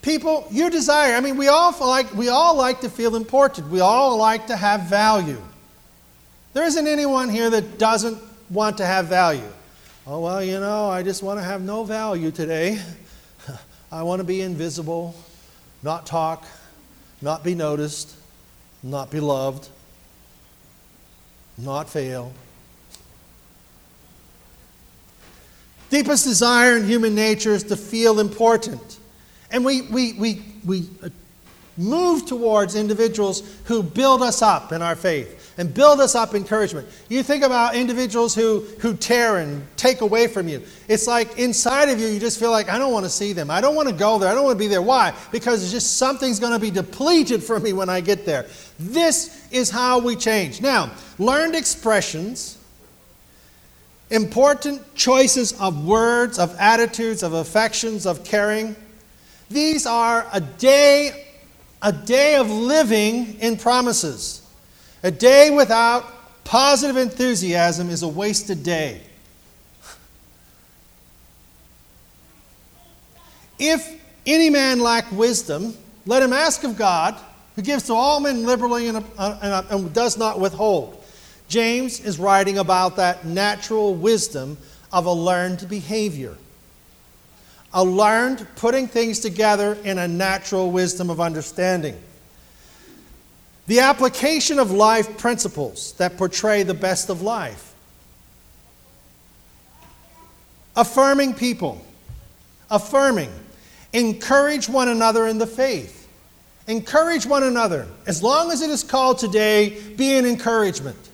People, 0.00 0.46
you 0.50 0.70
desire, 0.70 1.14
I 1.14 1.20
mean, 1.20 1.36
we 1.36 1.48
all 1.48 1.74
like, 1.80 2.14
we 2.14 2.30
all 2.30 2.56
like 2.56 2.80
to 2.80 2.88
feel 2.88 3.14
important. 3.14 3.68
We 3.68 3.80
all 3.80 4.16
like 4.16 4.46
to 4.46 4.56
have 4.56 4.82
value. 4.82 5.40
There 6.54 6.64
isn't 6.64 6.86
anyone 6.86 7.28
here 7.28 7.50
that 7.50 7.78
doesn't 7.78 8.18
want 8.48 8.78
to 8.78 8.86
have 8.86 9.06
value. 9.06 9.52
Oh, 10.06 10.20
well, 10.20 10.42
you 10.42 10.58
know, 10.60 10.88
I 10.88 11.02
just 11.02 11.22
want 11.22 11.40
to 11.40 11.44
have 11.44 11.60
no 11.62 11.84
value 11.84 12.30
today. 12.30 12.80
I 13.92 14.02
want 14.04 14.20
to 14.20 14.24
be 14.24 14.40
invisible, 14.40 15.14
not 15.82 16.06
talk, 16.06 16.46
not 17.20 17.44
be 17.44 17.54
noticed, 17.54 18.16
not 18.82 19.10
be 19.10 19.20
loved, 19.20 19.68
not 21.58 21.90
fail. 21.90 22.32
Deepest 25.90 26.24
desire 26.24 26.78
in 26.78 26.86
human 26.86 27.14
nature 27.14 27.50
is 27.50 27.64
to 27.64 27.76
feel 27.76 28.18
important. 28.18 28.98
And 29.50 29.62
we, 29.62 29.82
we, 29.82 30.14
we, 30.14 30.42
we 30.64 30.88
move 31.76 32.24
towards 32.24 32.74
individuals 32.74 33.42
who 33.66 33.82
build 33.82 34.22
us 34.22 34.40
up 34.40 34.72
in 34.72 34.80
our 34.80 34.96
faith 34.96 35.41
and 35.58 35.72
build 35.72 36.00
us 36.00 36.14
up 36.14 36.34
encouragement. 36.34 36.88
You 37.08 37.22
think 37.22 37.44
about 37.44 37.74
individuals 37.74 38.34
who, 38.34 38.60
who 38.80 38.94
tear 38.94 39.38
and 39.38 39.64
take 39.76 40.00
away 40.00 40.26
from 40.26 40.48
you. 40.48 40.62
It's 40.88 41.06
like 41.06 41.38
inside 41.38 41.88
of 41.88 42.00
you, 42.00 42.08
you 42.08 42.18
just 42.18 42.38
feel 42.38 42.50
like, 42.50 42.68
I 42.68 42.78
don't 42.78 42.92
want 42.92 43.04
to 43.04 43.10
see 43.10 43.32
them. 43.32 43.50
I 43.50 43.60
don't 43.60 43.74
want 43.74 43.88
to 43.88 43.94
go 43.94 44.18
there. 44.18 44.30
I 44.30 44.34
don't 44.34 44.44
want 44.44 44.56
to 44.56 44.64
be 44.64 44.68
there. 44.68 44.82
Why? 44.82 45.14
Because 45.30 45.62
it's 45.62 45.72
just 45.72 45.96
something's 45.96 46.40
going 46.40 46.52
to 46.52 46.58
be 46.58 46.70
depleted 46.70 47.42
from 47.44 47.62
me 47.62 47.72
when 47.72 47.88
I 47.88 48.00
get 48.00 48.24
there. 48.24 48.46
This 48.78 49.46
is 49.50 49.70
how 49.70 49.98
we 49.98 50.16
change. 50.16 50.60
Now, 50.60 50.90
learned 51.18 51.54
expressions, 51.54 52.58
important 54.10 54.94
choices 54.94 55.58
of 55.60 55.86
words, 55.86 56.38
of 56.38 56.56
attitudes, 56.58 57.22
of 57.22 57.32
affections, 57.32 58.06
of 58.06 58.24
caring 58.24 58.76
these 59.52 59.86
are 59.86 60.26
a 60.32 60.40
day, 60.40 61.26
a 61.82 61.92
day 61.92 62.36
of 62.36 62.50
living 62.50 63.38
in 63.40 63.58
promises. 63.58 64.41
A 65.02 65.10
day 65.10 65.50
without 65.50 66.04
positive 66.44 66.96
enthusiasm 66.96 67.90
is 67.90 68.02
a 68.02 68.08
wasted 68.08 68.62
day. 68.62 69.00
If 73.58 74.00
any 74.26 74.50
man 74.50 74.80
lack 74.80 75.10
wisdom, 75.12 75.76
let 76.06 76.22
him 76.22 76.32
ask 76.32 76.64
of 76.64 76.76
God, 76.76 77.16
who 77.54 77.62
gives 77.62 77.84
to 77.84 77.94
all 77.94 78.20
men 78.20 78.44
liberally 78.44 78.88
and, 78.88 79.04
uh, 79.18 79.38
and, 79.42 79.70
and, 79.70 79.94
does 79.94 80.16
not 80.16 80.40
withhold. 80.40 81.04
James 81.48 82.00
is 82.00 82.18
writing 82.18 82.58
about 82.58 82.96
that 82.96 83.24
natural 83.24 83.94
wisdom 83.94 84.56
of 84.92 85.06
a 85.06 85.12
learned 85.12 85.68
behavior 85.68 86.36
a 87.74 87.84
learned 87.84 88.46
putting 88.56 88.86
things 88.86 89.20
together 89.20 89.78
in 89.84 89.98
a 89.98 90.06
natural 90.06 90.70
wisdom 90.70 91.10
of 91.10 91.20
understanding. 91.20 91.98
The 93.72 93.80
application 93.80 94.58
of 94.58 94.70
life 94.70 95.16
principles 95.16 95.94
that 95.94 96.18
portray 96.18 96.62
the 96.62 96.74
best 96.74 97.08
of 97.08 97.22
life. 97.22 97.74
Affirming 100.76 101.32
people. 101.32 101.82
Affirming. 102.70 103.30
Encourage 103.94 104.68
one 104.68 104.90
another 104.90 105.26
in 105.26 105.38
the 105.38 105.46
faith. 105.46 106.06
Encourage 106.66 107.24
one 107.24 107.44
another. 107.44 107.88
As 108.06 108.22
long 108.22 108.52
as 108.52 108.60
it 108.60 108.68
is 108.68 108.82
called 108.82 109.16
today, 109.16 109.80
be 109.96 110.18
an 110.18 110.26
encouragement. 110.26 111.08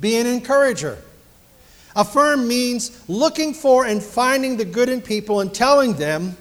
Be 0.00 0.16
an 0.16 0.26
encourager. 0.26 0.98
Affirm 1.94 2.48
means 2.48 3.08
looking 3.08 3.54
for 3.54 3.84
and 3.84 4.02
finding 4.02 4.56
the 4.56 4.64
good 4.64 4.88
in 4.88 5.00
people 5.00 5.38
and 5.38 5.54
telling 5.54 5.94
them 5.94 6.36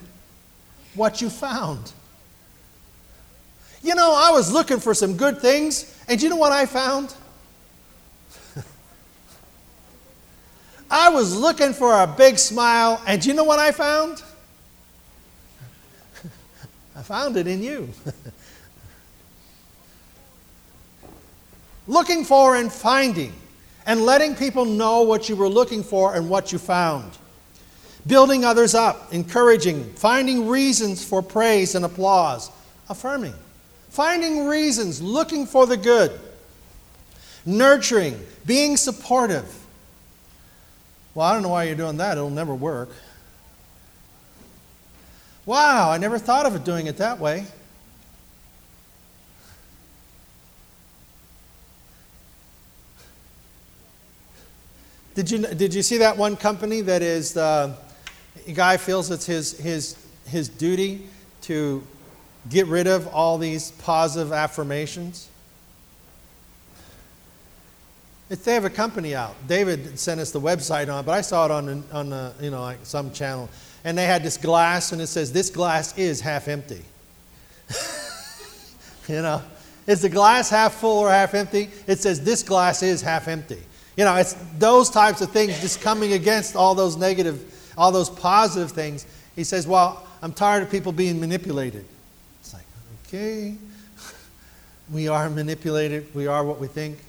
what 0.96 1.22
you 1.22 1.30
found. 1.30 1.94
You 3.88 3.96
know, 3.96 4.14
I 4.14 4.32
was 4.32 4.52
looking 4.52 4.82
for 4.82 4.94
some 4.94 5.16
good 5.16 5.40
things, 5.40 5.98
and 6.10 6.22
you 6.22 6.28
know 6.28 6.36
what 6.36 6.52
I 6.52 6.66
found? 6.66 7.16
I 10.92 11.08
was 11.08 11.34
looking 11.34 11.72
for 11.72 12.04
a 12.04 12.06
big 12.06 12.38
smile, 12.38 13.02
and 13.08 13.26
you 13.26 13.34
know 13.34 13.46
what 13.46 13.60
I 13.60 13.72
found? 13.72 14.24
I 16.98 17.02
found 17.02 17.38
it 17.38 17.48
in 17.48 17.64
you. 17.64 17.88
looking 21.88 22.26
for 22.26 22.58
and 22.58 22.70
finding 22.70 23.32
and 23.86 24.02
letting 24.02 24.36
people 24.36 24.66
know 24.66 25.04
what 25.04 25.30
you 25.30 25.38
were 25.38 25.48
looking 25.48 25.82
for 25.82 26.14
and 26.14 26.30
what 26.30 26.52
you 26.52 26.58
found. 26.58 27.18
Building 28.06 28.44
others 28.44 28.76
up, 28.76 29.14
encouraging, 29.14 29.94
finding 29.94 30.50
reasons 30.50 31.06
for 31.06 31.22
praise 31.22 31.74
and 31.74 31.86
applause, 31.86 32.52
affirming. 32.90 33.34
Finding 33.90 34.46
reasons, 34.46 35.02
looking 35.02 35.46
for 35.46 35.66
the 35.66 35.78
good. 35.78 36.20
Nurturing, 37.46 38.20
being 38.46 38.78
supportive. 38.78 39.54
Well, 41.16 41.26
I 41.26 41.34
don't 41.34 41.42
know 41.42 41.50
why 41.50 41.64
you're 41.64 41.76
doing 41.76 41.98
that, 41.98 42.18
it'll 42.18 42.30
never 42.30 42.54
work. 42.54 42.90
Wow, 45.46 45.90
I 45.92 45.98
never 45.98 46.20
thought 46.20 46.46
of 46.46 46.56
it 46.56 46.64
doing 46.66 46.88
it 46.88 46.98
that 46.98 47.20
way. 47.20 47.46
Did 55.16 55.32
you, 55.32 55.40
did 55.40 55.74
you 55.74 55.82
see 55.82 55.98
that 55.98 56.16
one 56.16 56.36
company 56.36 56.82
that 56.82 57.02
is, 57.02 57.36
uh, 57.36 57.76
a 58.46 58.52
guy 58.52 58.78
feels 58.78 59.10
it's 59.10 59.26
his, 59.26 59.58
his, 59.58 59.98
his 60.28 60.48
duty 60.48 61.08
to 61.42 61.82
get 62.50 62.68
rid 62.68 62.88
of 62.88 63.08
all 63.08 63.38
these 63.38 63.72
positive 63.72 64.32
affirmations? 64.32 65.30
If 68.30 68.44
they 68.44 68.54
have 68.54 68.66
a 68.66 68.70
company 68.70 69.16
out. 69.16 69.36
David 69.48 69.98
sent 69.98 70.20
us 70.20 70.32
the 70.32 70.42
website 70.42 70.94
on, 70.94 71.06
but 71.06 71.14
I 71.14 71.22
saw 71.22 71.46
it 71.46 71.52
on, 71.52 71.84
on 71.94 72.34
you 72.42 72.52
know, 72.52 72.62
like 72.62 72.80
some 72.84 73.12
channel. 73.12 73.50
And 73.84 73.98
they 73.98 74.06
had 74.06 74.22
this 74.22 74.38
glass, 74.38 74.92
and 74.92 75.02
it 75.02 75.08
says, 75.08 75.32
This 75.32 75.50
glass 75.50 75.98
is 75.98 76.20
half 76.20 76.50
empty. 76.50 76.84
you 79.08 79.22
know, 79.22 79.42
is 79.86 80.02
the 80.02 80.10
glass 80.10 80.50
half 80.50 80.74
full 80.74 81.00
or 81.00 81.10
half 81.10 81.34
empty? 81.34 81.70
It 81.88 82.00
says, 82.00 82.22
This 82.22 82.44
glass 82.44 82.84
is 82.84 83.02
half 83.02 83.30
empty. 83.30 83.62
You 83.96 84.04
know, 84.04 84.16
it's 84.16 84.34
those 84.58 84.90
types 84.90 85.22
of 85.22 85.32
things 85.32 85.60
just 85.62 85.82
coming 85.82 86.14
against 86.14 86.56
all 86.56 86.76
those 86.76 86.98
negative, 86.98 87.72
all 87.78 87.94
those 87.94 88.10
positive 88.10 88.72
things. 88.72 89.06
He 89.38 89.46
says, 89.46 89.66
Well, 89.66 90.06
I'm 90.22 90.34
tired 90.34 90.64
of 90.64 90.70
people 90.70 90.92
being 90.92 91.20
manipulated. 91.22 91.86
Okay, 93.08 93.56
we 94.92 95.08
are 95.08 95.30
manipulated, 95.30 96.14
we 96.14 96.28
are 96.28 96.44
what 96.44 96.60
we 96.60 96.68
think. 96.68 97.00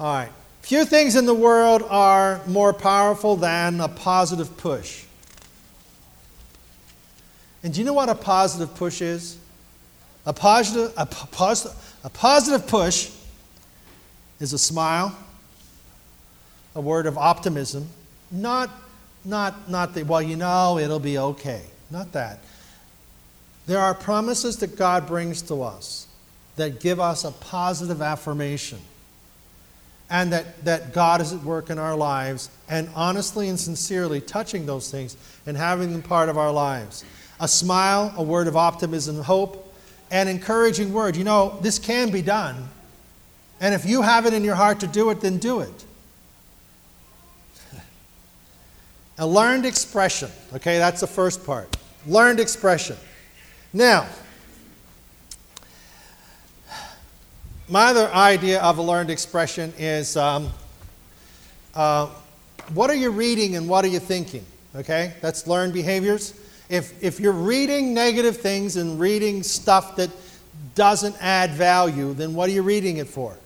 All 0.00 0.12
right. 0.12 0.32
Few 0.62 0.84
things 0.84 1.14
in 1.14 1.24
the 1.24 1.34
world 1.34 1.84
are 1.88 2.40
more 2.48 2.72
powerful 2.72 3.36
than 3.36 3.80
a 3.80 3.86
positive 3.86 4.56
push. 4.56 5.04
And 7.62 7.72
do 7.72 7.78
you 7.78 7.86
know 7.86 7.92
what 7.92 8.08
a 8.08 8.14
positive 8.16 8.74
push 8.74 9.00
is? 9.00 9.38
A 10.26 10.32
positive, 10.32 10.92
a, 10.96 11.06
positive, 11.06 11.96
a 12.02 12.10
positive 12.10 12.66
push 12.66 13.12
is 14.40 14.52
a 14.52 14.58
smile, 14.58 15.16
a 16.74 16.80
word 16.80 17.06
of 17.06 17.16
optimism, 17.16 17.88
not, 18.32 18.68
not, 19.24 19.70
not 19.70 19.94
the, 19.94 20.02
well, 20.02 20.20
you 20.20 20.34
know, 20.34 20.76
it'll 20.76 20.98
be 20.98 21.18
okay. 21.18 21.62
Not 21.88 22.10
that. 22.12 22.40
There 23.68 23.78
are 23.78 23.92
promises 23.92 24.56
that 24.56 24.76
God 24.78 25.06
brings 25.06 25.42
to 25.42 25.62
us 25.62 26.06
that 26.56 26.80
give 26.80 26.98
us 26.98 27.24
a 27.24 27.32
positive 27.32 28.00
affirmation 28.00 28.78
and 30.08 30.32
that, 30.32 30.64
that 30.64 30.94
God 30.94 31.20
is 31.20 31.34
at 31.34 31.42
work 31.42 31.68
in 31.68 31.78
our 31.78 31.94
lives 31.94 32.48
and 32.70 32.88
honestly 32.94 33.46
and 33.50 33.60
sincerely 33.60 34.22
touching 34.22 34.64
those 34.64 34.90
things 34.90 35.18
and 35.44 35.54
having 35.54 35.92
them 35.92 36.00
part 36.00 36.30
of 36.30 36.38
our 36.38 36.50
lives. 36.50 37.04
A 37.40 37.46
smile, 37.46 38.14
a 38.16 38.22
word 38.22 38.48
of 38.48 38.56
optimism, 38.56 39.20
hope, 39.20 39.70
an 40.10 40.28
encouraging 40.28 40.94
word. 40.94 41.14
You 41.14 41.24
know, 41.24 41.58
this 41.60 41.78
can 41.78 42.10
be 42.10 42.22
done. 42.22 42.70
And 43.60 43.74
if 43.74 43.84
you 43.84 44.00
have 44.00 44.24
it 44.24 44.32
in 44.32 44.44
your 44.44 44.54
heart 44.54 44.80
to 44.80 44.86
do 44.86 45.10
it, 45.10 45.20
then 45.20 45.36
do 45.36 45.60
it. 45.60 45.84
A 49.18 49.26
learned 49.26 49.66
expression. 49.66 50.30
Okay, 50.54 50.78
that's 50.78 51.02
the 51.02 51.06
first 51.06 51.44
part. 51.44 51.76
Learned 52.06 52.40
expression. 52.40 52.96
Now, 53.72 54.06
my 57.68 57.88
other 57.88 58.10
idea 58.12 58.62
of 58.62 58.78
a 58.78 58.82
learned 58.82 59.10
expression 59.10 59.74
is 59.78 60.16
um, 60.16 60.48
uh, 61.74 62.06
what 62.72 62.88
are 62.88 62.94
you 62.94 63.10
reading 63.10 63.56
and 63.56 63.68
what 63.68 63.84
are 63.84 63.88
you 63.88 63.98
thinking? 63.98 64.44
Okay, 64.74 65.12
that's 65.20 65.46
learned 65.46 65.74
behaviors. 65.74 66.32
If, 66.70 67.02
if 67.02 67.20
you're 67.20 67.32
reading 67.32 67.92
negative 67.92 68.38
things 68.38 68.76
and 68.76 68.98
reading 68.98 69.42
stuff 69.42 69.96
that 69.96 70.10
doesn't 70.74 71.16
add 71.20 71.50
value, 71.50 72.14
then 72.14 72.34
what 72.34 72.48
are 72.48 72.52
you 72.52 72.62
reading 72.62 72.98
it 72.98 73.08
for? 73.08 73.36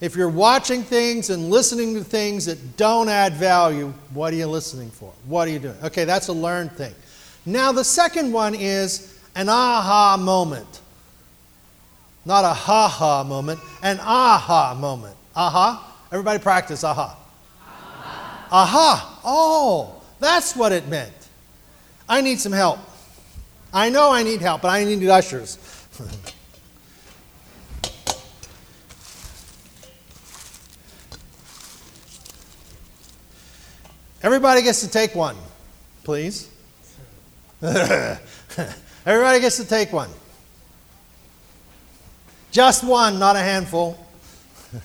If 0.00 0.16
you're 0.16 0.28
watching 0.28 0.82
things 0.82 1.30
and 1.30 1.50
listening 1.50 1.94
to 1.94 2.02
things 2.02 2.46
that 2.46 2.76
don't 2.76 3.08
add 3.08 3.34
value, 3.34 3.92
what 4.14 4.32
are 4.32 4.36
you 4.36 4.46
listening 4.46 4.90
for? 4.90 5.12
What 5.26 5.46
are 5.46 5.50
you 5.50 5.58
doing? 5.58 5.76
Okay, 5.84 6.04
that's 6.04 6.28
a 6.28 6.32
learned 6.32 6.72
thing. 6.72 6.94
Now, 7.46 7.72
the 7.72 7.84
second 7.84 8.32
one 8.32 8.54
is 8.54 9.18
an 9.34 9.48
aha 9.48 10.16
moment. 10.18 10.80
Not 12.24 12.44
a 12.44 12.52
ha 12.52 12.88
ha 12.88 13.24
moment, 13.24 13.60
an 13.82 13.98
aha 14.00 14.76
moment. 14.78 15.16
Aha? 15.34 15.86
Everybody 16.12 16.38
practice 16.38 16.84
aha. 16.84 17.16
Aha. 18.52 19.20
Oh, 19.24 20.02
that's 20.18 20.54
what 20.54 20.72
it 20.72 20.88
meant. 20.88 21.14
I 22.08 22.20
need 22.20 22.40
some 22.40 22.52
help. 22.52 22.80
I 23.72 23.88
know 23.88 24.10
I 24.10 24.24
need 24.24 24.40
help, 24.40 24.62
but 24.62 24.68
I 24.68 24.82
need 24.84 25.08
ushers. 25.08 25.56
Everybody 34.22 34.60
gets 34.62 34.80
to 34.82 34.88
take 34.88 35.14
one, 35.14 35.36
please. 36.04 36.49
Everybody 39.04 39.40
gets 39.40 39.58
to 39.58 39.66
take 39.66 39.92
one. 39.92 40.08
Just 42.50 42.82
one, 42.82 43.18
not 43.18 43.36
a 43.36 43.40
handful. 43.40 43.98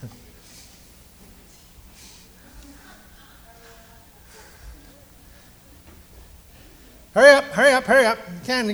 hurry 7.14 7.30
up, 7.32 7.46
hurry 7.46 7.72
up, 7.72 7.86
hurry 7.86 8.06
up. 8.06 8.18
You 8.18 8.42
can't, 8.46 8.68
you 8.68 8.74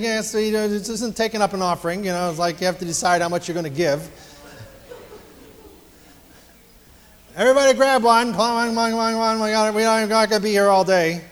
know, 0.50 0.66
this 0.66 0.88
isn't 0.88 1.16
taking 1.16 1.40
up 1.40 1.52
an 1.52 1.62
offering. 1.62 2.04
You 2.04 2.10
know, 2.10 2.28
it's 2.28 2.40
like 2.40 2.60
you 2.60 2.66
have 2.66 2.80
to 2.80 2.84
decide 2.84 3.22
how 3.22 3.28
much 3.28 3.46
you're 3.46 3.54
going 3.54 3.62
to 3.64 3.70
give. 3.70 4.10
Everybody 7.36 7.72
grab 7.74 8.02
one. 8.02 8.32
Come 8.32 8.40
on, 8.40 8.68
come 8.68 8.78
on, 8.78 8.90
come 8.90 8.98
on, 8.98 9.12
come 9.12 9.20
on. 9.20 9.40
We, 9.74 9.82
don't, 9.82 10.08
not 10.08 10.28
going 10.28 10.42
to 10.42 10.44
be 10.44 10.50
here 10.50 10.68
all 10.68 10.84
day. 10.84 11.22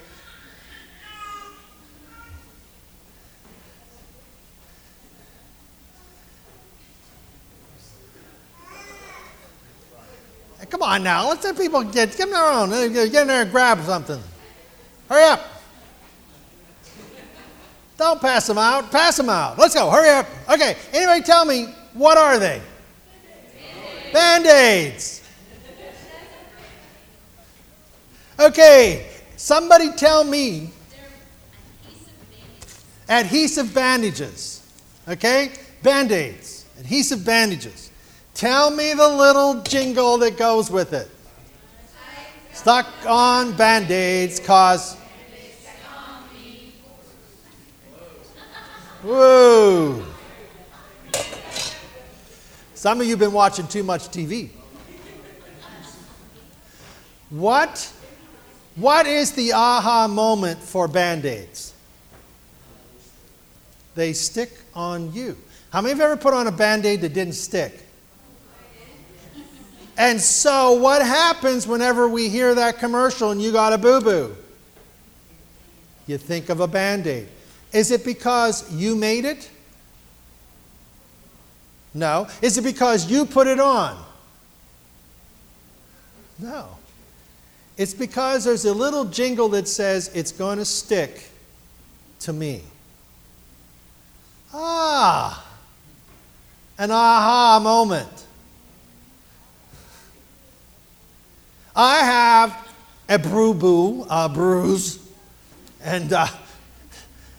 Come 10.70 10.82
on 10.82 11.02
now, 11.02 11.28
let 11.28 11.42
the 11.42 11.52
people 11.52 11.82
get, 11.82 12.16
get 12.16 12.30
their 12.30 12.44
own. 12.44 12.72
Uh, 12.72 12.86
get 12.86 13.14
in 13.14 13.28
there 13.28 13.42
and 13.42 13.50
grab 13.50 13.80
something. 13.82 14.20
Hurry 15.08 15.24
up. 15.24 15.40
Don't 17.96 18.20
pass 18.20 18.46
them 18.46 18.56
out. 18.56 18.90
Pass 18.90 19.16
them 19.16 19.28
out. 19.28 19.58
Let's 19.58 19.74
go. 19.74 19.90
Hurry 19.90 20.08
up. 20.08 20.26
Okay. 20.48 20.76
Anybody 20.92 21.22
tell 21.22 21.44
me, 21.44 21.66
what 21.92 22.16
are 22.16 22.38
they? 22.38 22.62
Band 24.12 24.46
aids. 24.46 25.20
Okay, 28.40 29.06
somebody 29.36 29.92
tell 29.92 30.24
me. 30.24 30.70
Adhesive 33.08 33.74
bandages. 33.74 34.62
Okay? 35.06 35.52
Band 35.82 36.10
aids. 36.10 36.64
Adhesive 36.78 37.24
bandages. 37.24 37.89
Tell 38.40 38.70
me 38.70 38.94
the 38.94 39.06
little 39.06 39.60
jingle 39.64 40.16
that 40.16 40.38
goes 40.38 40.70
with 40.70 40.94
it. 40.94 41.10
Stuck 42.54 42.86
on 43.06 43.52
band 43.54 43.90
aids 43.90 44.40
cause. 44.40 44.94
Whoa. 49.02 50.02
Some 52.72 53.02
of 53.02 53.06
you 53.06 53.10
have 53.10 53.18
been 53.18 53.34
watching 53.34 53.66
too 53.66 53.82
much 53.82 54.08
TV. 54.08 54.48
What 57.28 57.92
what 58.76 59.06
is 59.06 59.32
the 59.32 59.52
aha 59.52 60.08
moment 60.08 60.60
for 60.60 60.88
band 60.88 61.26
aids? 61.26 61.74
They 63.94 64.14
stick 64.14 64.50
on 64.74 65.12
you. 65.12 65.36
How 65.70 65.82
many 65.82 65.94
you 65.94 66.02
ever 66.02 66.16
put 66.16 66.32
on 66.32 66.46
a 66.46 66.52
band 66.52 66.86
aid 66.86 67.02
that 67.02 67.12
didn't 67.12 67.34
stick? 67.34 67.88
And 70.00 70.18
so, 70.18 70.72
what 70.72 71.02
happens 71.02 71.66
whenever 71.66 72.08
we 72.08 72.30
hear 72.30 72.54
that 72.54 72.78
commercial 72.78 73.32
and 73.32 73.42
you 73.42 73.52
got 73.52 73.74
a 73.74 73.76
boo 73.76 74.00
boo? 74.00 74.34
You 76.06 76.16
think 76.16 76.48
of 76.48 76.60
a 76.60 76.66
band 76.66 77.06
aid. 77.06 77.28
Is 77.70 77.90
it 77.90 78.02
because 78.02 78.72
you 78.72 78.96
made 78.96 79.26
it? 79.26 79.50
No. 81.92 82.28
Is 82.40 82.56
it 82.56 82.62
because 82.62 83.10
you 83.10 83.26
put 83.26 83.46
it 83.46 83.60
on? 83.60 84.02
No. 86.38 86.78
It's 87.76 87.92
because 87.92 88.44
there's 88.44 88.64
a 88.64 88.72
little 88.72 89.04
jingle 89.04 89.50
that 89.50 89.68
says 89.68 90.10
it's 90.14 90.32
going 90.32 90.56
to 90.56 90.64
stick 90.64 91.28
to 92.20 92.32
me. 92.32 92.62
Ah, 94.54 95.46
an 96.78 96.90
aha 96.90 97.60
moment. 97.62 98.19
I 101.74 101.98
have 101.98 102.68
a 103.08 103.18
boo 103.18 103.54
boo, 103.54 104.06
a 104.10 104.28
bruise, 104.28 104.98
and, 105.82 106.12
uh, 106.12 106.26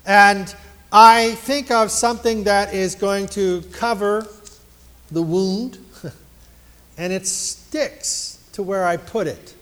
and 0.05 0.53
I 0.91 1.31
think 1.35 1.71
of 1.71 1.91
something 1.91 2.43
that 2.45 2.73
is 2.73 2.95
going 2.95 3.27
to 3.29 3.61
cover 3.73 4.27
the 5.11 5.21
wound, 5.21 5.77
and 6.97 7.13
it 7.13 7.27
sticks 7.27 8.39
to 8.53 8.63
where 8.63 8.85
I 8.85 8.97
put 8.97 9.27
it. 9.27 9.53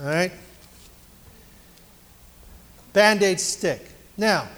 All 0.00 0.06
right? 0.06 0.32
Band 2.92 3.22
aid 3.22 3.40
stick. 3.40 3.80
Now, 4.16 4.48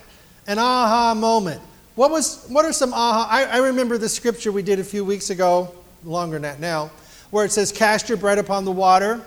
an 0.47 0.59
aha 0.59 1.15
moment. 1.15 1.61
What, 1.95 2.11
was, 2.11 2.47
what 2.49 2.65
are 2.65 2.73
some 2.73 2.93
aha? 2.93 3.27
I, 3.31 3.45
I 3.45 3.57
remember 3.59 3.97
the 3.99 4.09
scripture 4.09 4.53
we 4.53 4.63
did 4.63 4.79
a 4.79 4.85
few 4.85 5.05
weeks 5.05 5.31
ago, 5.31 5.75
longer 6.05 6.35
than 6.35 6.43
that 6.43 6.61
now, 6.61 6.91
where 7.31 7.45
it 7.45 7.53
says, 7.53 7.73
Cast 7.73 8.09
your 8.09 8.19
bread 8.19 8.39
upon 8.39 8.65
the 8.65 8.73
water. 8.73 9.21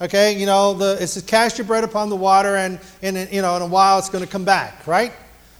Okay, 0.00 0.36
you 0.38 0.46
know, 0.46 0.74
the, 0.74 1.02
it 1.02 1.06
says, 1.08 1.22
Cast 1.22 1.58
your 1.58 1.66
bread 1.66 1.84
upon 1.84 2.08
the 2.08 2.16
water, 2.16 2.56
and, 2.56 2.78
and 3.02 3.16
you 3.32 3.42
know, 3.42 3.56
in 3.56 3.62
a 3.62 3.66
while 3.66 3.98
it's 3.98 4.08
going 4.08 4.24
to 4.24 4.30
come 4.30 4.44
back, 4.44 4.86
right? 4.86 5.12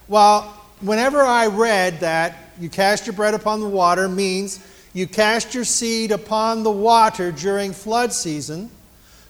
Well, 0.08 0.42
whenever 0.80 1.22
I 1.22 1.46
read 1.46 2.00
that, 2.00 2.36
you 2.60 2.68
cast 2.68 3.06
your 3.06 3.14
bread 3.14 3.34
upon 3.34 3.60
the 3.60 3.68
water 3.68 4.08
means 4.08 4.60
you 4.92 5.06
cast 5.06 5.54
your 5.54 5.64
seed 5.64 6.10
upon 6.12 6.62
the 6.62 6.70
water 6.70 7.32
during 7.32 7.72
flood 7.72 8.12
season 8.12 8.70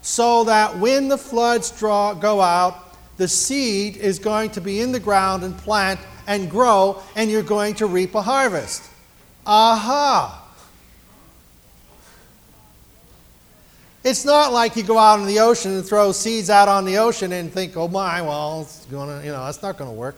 so 0.01 0.45
that 0.45 0.79
when 0.79 1.09
the 1.09 1.17
floods 1.17 1.71
draw, 1.71 2.13
go 2.15 2.41
out, 2.41 2.97
the 3.17 3.29
seed 3.29 3.97
is 3.97 4.19
going 4.19 4.51
to 4.51 4.61
be 4.61 4.81
in 4.81 4.91
the 4.91 4.99
ground 4.99 5.45
and 5.45 5.57
plant 5.59 6.01
and 6.27 6.51
grow, 6.51 7.01
and 7.15 7.31
you're 7.31 7.43
going 7.43 7.75
to 7.75 7.87
reap 7.87 8.15
a 8.15 8.23
harvest. 8.23 8.83
Aha! 9.47 10.42
It's 14.05 14.25
not 14.25 14.53
like 14.53 14.75
you 14.75 14.83
go 14.83 14.99
out 14.99 15.21
in 15.21 15.27
the 15.27 15.39
ocean 15.39 15.75
and 15.75 15.87
throw 15.87 16.11
seeds 16.11 16.51
out 16.51 16.67
on 16.67 16.85
the 16.85 16.99
ocean 16.99 17.31
and 17.33 17.53
think, 17.53 17.77
oh 17.77 17.87
my, 17.87 18.21
well, 18.21 18.63
it's 18.63 18.85
gonna, 18.87 19.23
you 19.25 19.31
know, 19.31 19.45
that's 19.45 19.63
not 19.63 19.79
going 19.79 19.91
to 19.91 19.97
work. 19.97 20.17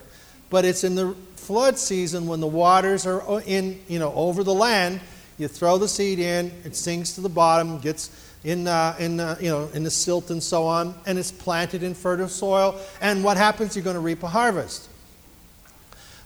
But 0.49 0.65
it's 0.65 0.85
in 0.85 0.95
the 0.95 1.15
flood 1.37 1.79
season 1.79 2.27
when 2.27 2.41
the 2.41 2.47
waters 2.47 3.07
are 3.07 3.43
in, 3.43 3.79
you 3.87 3.99
know, 3.99 4.13
over 4.15 4.43
the 4.43 4.55
land. 4.55 5.01
You 5.37 5.49
throw 5.49 5.77
the 5.77 5.89
seed 5.89 6.19
in, 6.19 6.51
it 6.65 6.77
sinks 6.77 7.13
to 7.13 7.21
the 7.21 7.29
bottom, 7.29 7.79
gets 7.79 8.09
in, 8.43 8.67
uh, 8.67 8.97
in, 8.99 9.21
uh, 9.21 9.37
you 9.39 9.51
know, 9.51 9.69
in 9.75 9.83
the 9.83 9.91
silt 9.91 10.31
and 10.31 10.43
so 10.43 10.65
on, 10.65 10.95
and 11.05 11.19
it's 11.19 11.33
planted 11.33 11.83
in 11.83 11.93
fertile 11.93 12.29
soil. 12.29 12.81
And 13.03 13.23
what 13.23 13.37
happens? 13.37 13.77
You're 13.77 13.85
going 13.85 13.95
to 13.95 14.01
reap 14.01 14.23
a 14.23 14.29
harvest. 14.29 14.89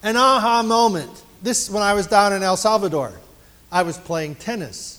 An 0.05 0.17
aha 0.17 0.63
moment. 0.63 1.25
This 1.43 1.69
when 1.69 1.83
I 1.83 1.95
was 1.95 2.07
down 2.07 2.33
in 2.33 2.45
El 2.45 2.57
Salvador. 2.57 3.13
I 3.73 3.83
was 3.83 3.99
playing 3.99 4.37
tennis 4.37 4.98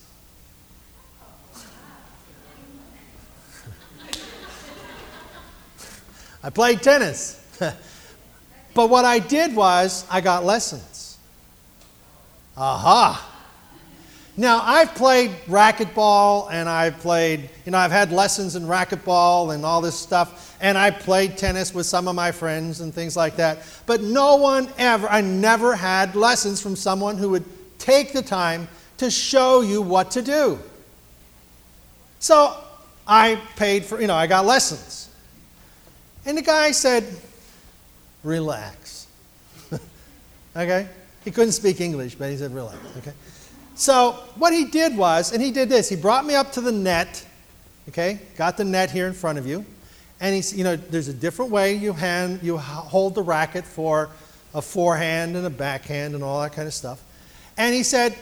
I 6.43 6.49
played 6.49 6.81
tennis. 6.81 7.45
but 8.73 8.89
what 8.89 9.05
I 9.05 9.19
did 9.19 9.55
was 9.55 10.05
I 10.09 10.21
got 10.21 10.45
lessons. 10.45 11.17
Aha. 12.55 13.25
Now, 14.39 14.61
I've 14.63 14.95
played 14.95 15.31
racquetball 15.47 16.49
and 16.49 16.69
I've 16.69 16.97
played, 16.99 17.49
you 17.65 17.73
know, 17.73 17.77
I've 17.77 17.91
had 17.91 18.13
lessons 18.13 18.55
in 18.55 18.63
racquetball 18.63 19.53
and 19.53 19.65
all 19.65 19.81
this 19.81 19.99
stuff, 19.99 20.55
and 20.61 20.77
I 20.77 20.91
played 20.91 21.37
tennis 21.37 21.73
with 21.73 21.85
some 21.85 22.07
of 22.07 22.15
my 22.15 22.31
friends 22.31 22.79
and 22.79 22.93
things 22.93 23.17
like 23.17 23.35
that. 23.35 23.59
But 23.85 24.01
no 24.01 24.37
one 24.37 24.69
ever, 24.77 25.09
I 25.09 25.19
never 25.19 25.75
had 25.75 26.15
lessons 26.15 26.61
from 26.61 26.77
someone 26.77 27.17
who 27.17 27.31
would 27.31 27.43
take 27.79 28.13
the 28.13 28.21
time 28.21 28.69
to 28.99 29.11
show 29.11 29.59
you 29.59 29.81
what 29.81 30.11
to 30.11 30.21
do. 30.21 30.57
So 32.19 32.55
I 33.05 33.41
paid 33.57 33.83
for, 33.83 33.99
you 33.99 34.07
know, 34.07 34.15
I 34.15 34.27
got 34.27 34.45
lessons. 34.45 35.08
And 36.25 36.37
the 36.37 36.41
guy 36.41 36.71
said, 36.71 37.05
relax. 38.23 39.07
okay? 40.55 40.87
He 41.23 41.31
couldn't 41.31 41.53
speak 41.53 41.81
English, 41.81 42.15
but 42.15 42.29
he 42.29 42.37
said, 42.37 42.53
relax. 42.53 42.77
Okay? 42.97 43.13
So 43.75 44.11
what 44.35 44.53
he 44.53 44.65
did 44.65 44.97
was, 44.97 45.31
and 45.31 45.41
he 45.41 45.51
did 45.51 45.69
this, 45.69 45.87
he 45.87 45.95
brought 45.95 46.25
me 46.25 46.35
up 46.35 46.51
to 46.53 46.61
the 46.61 46.71
net, 46.71 47.25
okay? 47.87 48.19
Got 48.35 48.57
the 48.57 48.65
net 48.65 48.91
here 48.91 49.07
in 49.07 49.13
front 49.13 49.39
of 49.39 49.47
you. 49.47 49.65
And 50.19 50.35
he's, 50.35 50.55
you 50.55 50.65
know, 50.65 50.75
there's 50.75 51.07
a 51.07 51.13
different 51.13 51.49
way 51.49 51.75
you 51.75 51.93
hand, 51.93 52.41
you 52.43 52.57
hold 52.57 53.15
the 53.15 53.21
racket 53.21 53.63
for 53.63 54.09
a 54.53 54.61
forehand 54.61 55.37
and 55.37 55.45
a 55.45 55.49
backhand 55.49 56.13
and 56.13 56.23
all 56.23 56.41
that 56.41 56.51
kind 56.51 56.67
of 56.67 56.73
stuff. 56.73 57.01
And 57.57 57.73
he 57.73 57.83
said, 57.83 58.17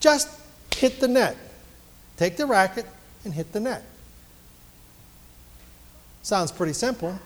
just 0.00 0.28
hit 0.74 1.00
the 1.00 1.08
net. 1.08 1.36
Take 2.16 2.36
the 2.36 2.46
racket 2.46 2.84
and 3.24 3.32
hit 3.32 3.52
the 3.52 3.60
net. 3.60 3.82
Sounds 6.22 6.52
pretty 6.52 6.74
simple. 6.74 7.18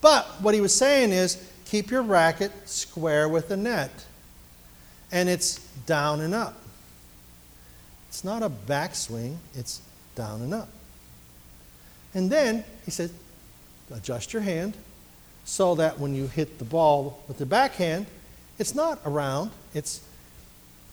But 0.00 0.26
what 0.40 0.54
he 0.54 0.60
was 0.60 0.74
saying 0.74 1.12
is 1.12 1.36
keep 1.66 1.90
your 1.90 2.02
racket 2.02 2.52
square 2.68 3.28
with 3.28 3.48
the 3.48 3.56
net. 3.56 3.90
And 5.12 5.28
it's 5.28 5.58
down 5.86 6.20
and 6.20 6.34
up. 6.34 6.56
It's 8.08 8.24
not 8.24 8.42
a 8.42 8.50
backswing, 8.50 9.36
it's 9.54 9.80
down 10.14 10.42
and 10.42 10.52
up. 10.52 10.68
And 12.14 12.30
then 12.30 12.64
he 12.84 12.90
said, 12.90 13.10
adjust 13.92 14.32
your 14.32 14.42
hand 14.42 14.74
so 15.44 15.74
that 15.76 15.98
when 15.98 16.14
you 16.14 16.26
hit 16.26 16.58
the 16.58 16.64
ball 16.64 17.22
with 17.28 17.38
the 17.38 17.46
backhand, 17.46 18.06
it's 18.58 18.74
not 18.74 19.00
around, 19.06 19.50
it's, 19.74 20.00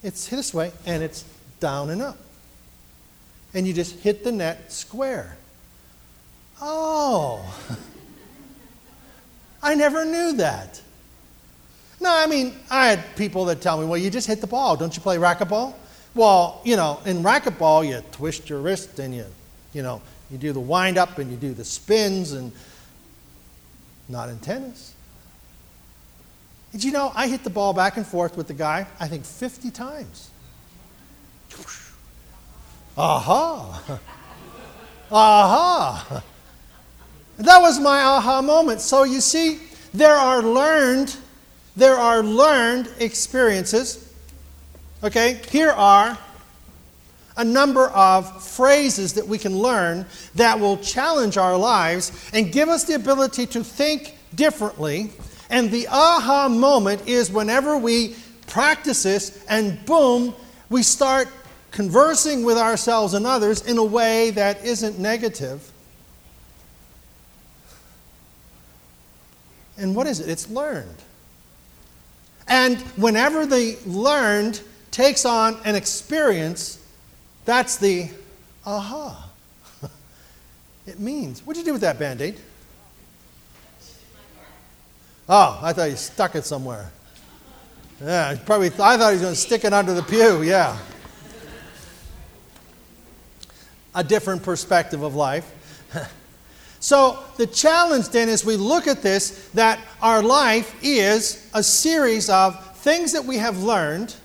it's 0.04 0.28
this 0.28 0.54
way, 0.54 0.72
and 0.86 1.04
it's 1.04 1.26
down 1.60 1.90
and 1.90 2.02
up. 2.02 2.18
And 3.54 3.68
you 3.68 3.74
just 3.74 4.00
hit 4.00 4.24
the 4.24 4.32
net 4.32 4.72
square. 4.72 5.38
Oh. 6.62 7.44
I 9.62 9.76
never 9.76 10.06
knew 10.06 10.34
that. 10.34 10.82
No, 12.00 12.16
I 12.16 12.28
mean, 12.28 12.56
I 12.70 12.88
had 12.88 13.16
people 13.16 13.46
that 13.46 13.62
tell 13.62 13.80
me, 13.80 13.86
well, 13.86 13.98
you 13.98 14.10
just 14.10 14.28
hit 14.28 14.42
the 14.42 14.48
ball. 14.48 14.76
Don't 14.76 14.96
you 14.96 15.02
play 15.02 15.18
racquetball? 15.18 15.74
Well, 16.14 16.62
you 16.64 16.76
know, 16.76 17.00
in 17.06 17.24
racquetball, 17.24 17.88
you 17.88 18.04
twist 18.12 18.50
your 18.50 18.60
wrist 18.60 19.00
and 19.00 19.16
you, 19.16 19.26
you 19.74 19.84
know, 19.84 20.02
you 20.30 20.38
do 20.38 20.54
the 20.54 20.60
wind 20.60 20.98
up 20.98 21.18
and 21.18 21.32
you 21.32 21.38
do 21.38 21.54
the 21.54 21.66
spins 21.66 22.34
and 22.34 22.52
not 24.10 24.30
in 24.30 24.38
tennis. 24.40 24.94
Did 26.72 26.84
you 26.84 26.92
know 26.92 27.12
I 27.16 27.28
hit 27.28 27.44
the 27.44 27.50
ball 27.50 27.74
back 27.74 27.98
and 27.98 28.06
forth 28.06 28.38
with 28.38 28.48
the 28.48 28.54
guy, 28.54 28.88
I 29.00 29.08
think 29.08 29.26
50 29.26 29.72
times? 29.72 30.30
Aha! 32.98 34.00
Aha! 35.12 36.24
That 37.38 37.62
was 37.62 37.80
my 37.80 38.02
aha 38.02 38.42
moment. 38.42 38.82
So 38.82 39.04
you 39.04 39.22
see, 39.22 39.60
there 39.94 40.16
are 40.16 40.42
learned, 40.42 41.16
there 41.76 41.96
are 41.96 42.24
learned 42.24 42.90
experiences. 43.00 44.12
Okay, 45.04 45.40
here 45.52 45.72
are 45.72 46.18
a 47.38 47.44
number 47.44 47.88
of 47.90 48.44
phrases 48.44 49.14
that 49.14 49.28
we 49.28 49.38
can 49.38 49.60
learn 49.60 50.06
that 50.34 50.60
will 50.60 50.78
challenge 50.78 51.38
our 51.38 51.56
lives 51.56 52.12
and 52.34 52.52
give 52.52 52.68
us 52.68 52.86
the 52.86 52.96
ability 52.96 53.46
to 53.46 53.64
think 53.64 54.18
differently. 54.34 55.12
And 55.52 55.70
the 55.70 55.88
aha 55.88 56.50
moment 56.50 57.08
is 57.08 57.32
whenever 57.32 57.78
we 57.78 58.16
practice 58.48 59.04
this 59.04 59.46
and 59.48 59.86
boom, 59.86 60.34
we 60.70 60.82
start 60.82 61.28
conversing 61.70 62.44
with 62.44 62.58
ourselves 62.58 63.14
and 63.14 63.28
others 63.28 63.62
in 63.62 63.78
a 63.78 63.84
way 63.84 64.32
that 64.32 64.66
isn't 64.66 64.98
negative 64.98 65.72
And 69.78 69.96
what 69.96 70.08
is 70.08 70.20
it? 70.20 70.30
It's 70.30 70.50
learned. 70.50 70.96
And 72.48 72.78
whenever 72.96 73.46
the 73.46 73.78
learned 73.86 74.62
takes 74.92 75.26
on 75.26 75.60
an 75.66 75.76
experience, 75.76 76.84
that's 77.46 77.78
the 77.78 78.10
aha. 78.66 79.30
it 80.88 81.00
means. 81.00 81.46
What'd 81.46 81.60
you 81.60 81.66
do 81.66 81.74
with 81.74 81.82
that 81.82 82.00
band 82.00 82.22
aid? 82.22 82.40
Oh, 85.30 85.60
I 85.62 85.74
thought 85.74 85.90
you 85.90 85.98
stuck 85.98 86.36
it 86.36 86.46
somewhere. 86.46 86.90
Yeah, 88.02 88.38
probably. 88.46 88.70
Th- 88.70 88.80
I 88.80 88.98
thought 88.98 89.10
he 89.10 89.16
was 89.16 89.22
going 89.22 89.34
to 89.34 89.40
stick 89.40 89.66
it 89.66 89.74
under 89.74 89.94
the 89.94 90.04
pew. 90.04 90.44
Yeah. 90.44 90.78
A 93.94 94.04
different 94.04 94.44
perspective 94.44 95.04
of 95.04 95.16
life. 95.16 95.52
So 96.80 97.20
the 97.38 97.48
challenge 97.48 98.10
then 98.10 98.30
is 98.30 98.46
we 98.46 98.56
look 98.56 98.88
at 98.88 99.02
this 99.02 99.50
that 99.54 99.80
our 100.02 100.22
life 100.22 100.76
is 100.84 101.50
a 101.54 101.64
series 101.64 102.30
of 102.30 102.78
things 102.78 103.12
that 103.14 103.26
we 103.26 103.38
have 103.38 103.64
learned 103.64 104.16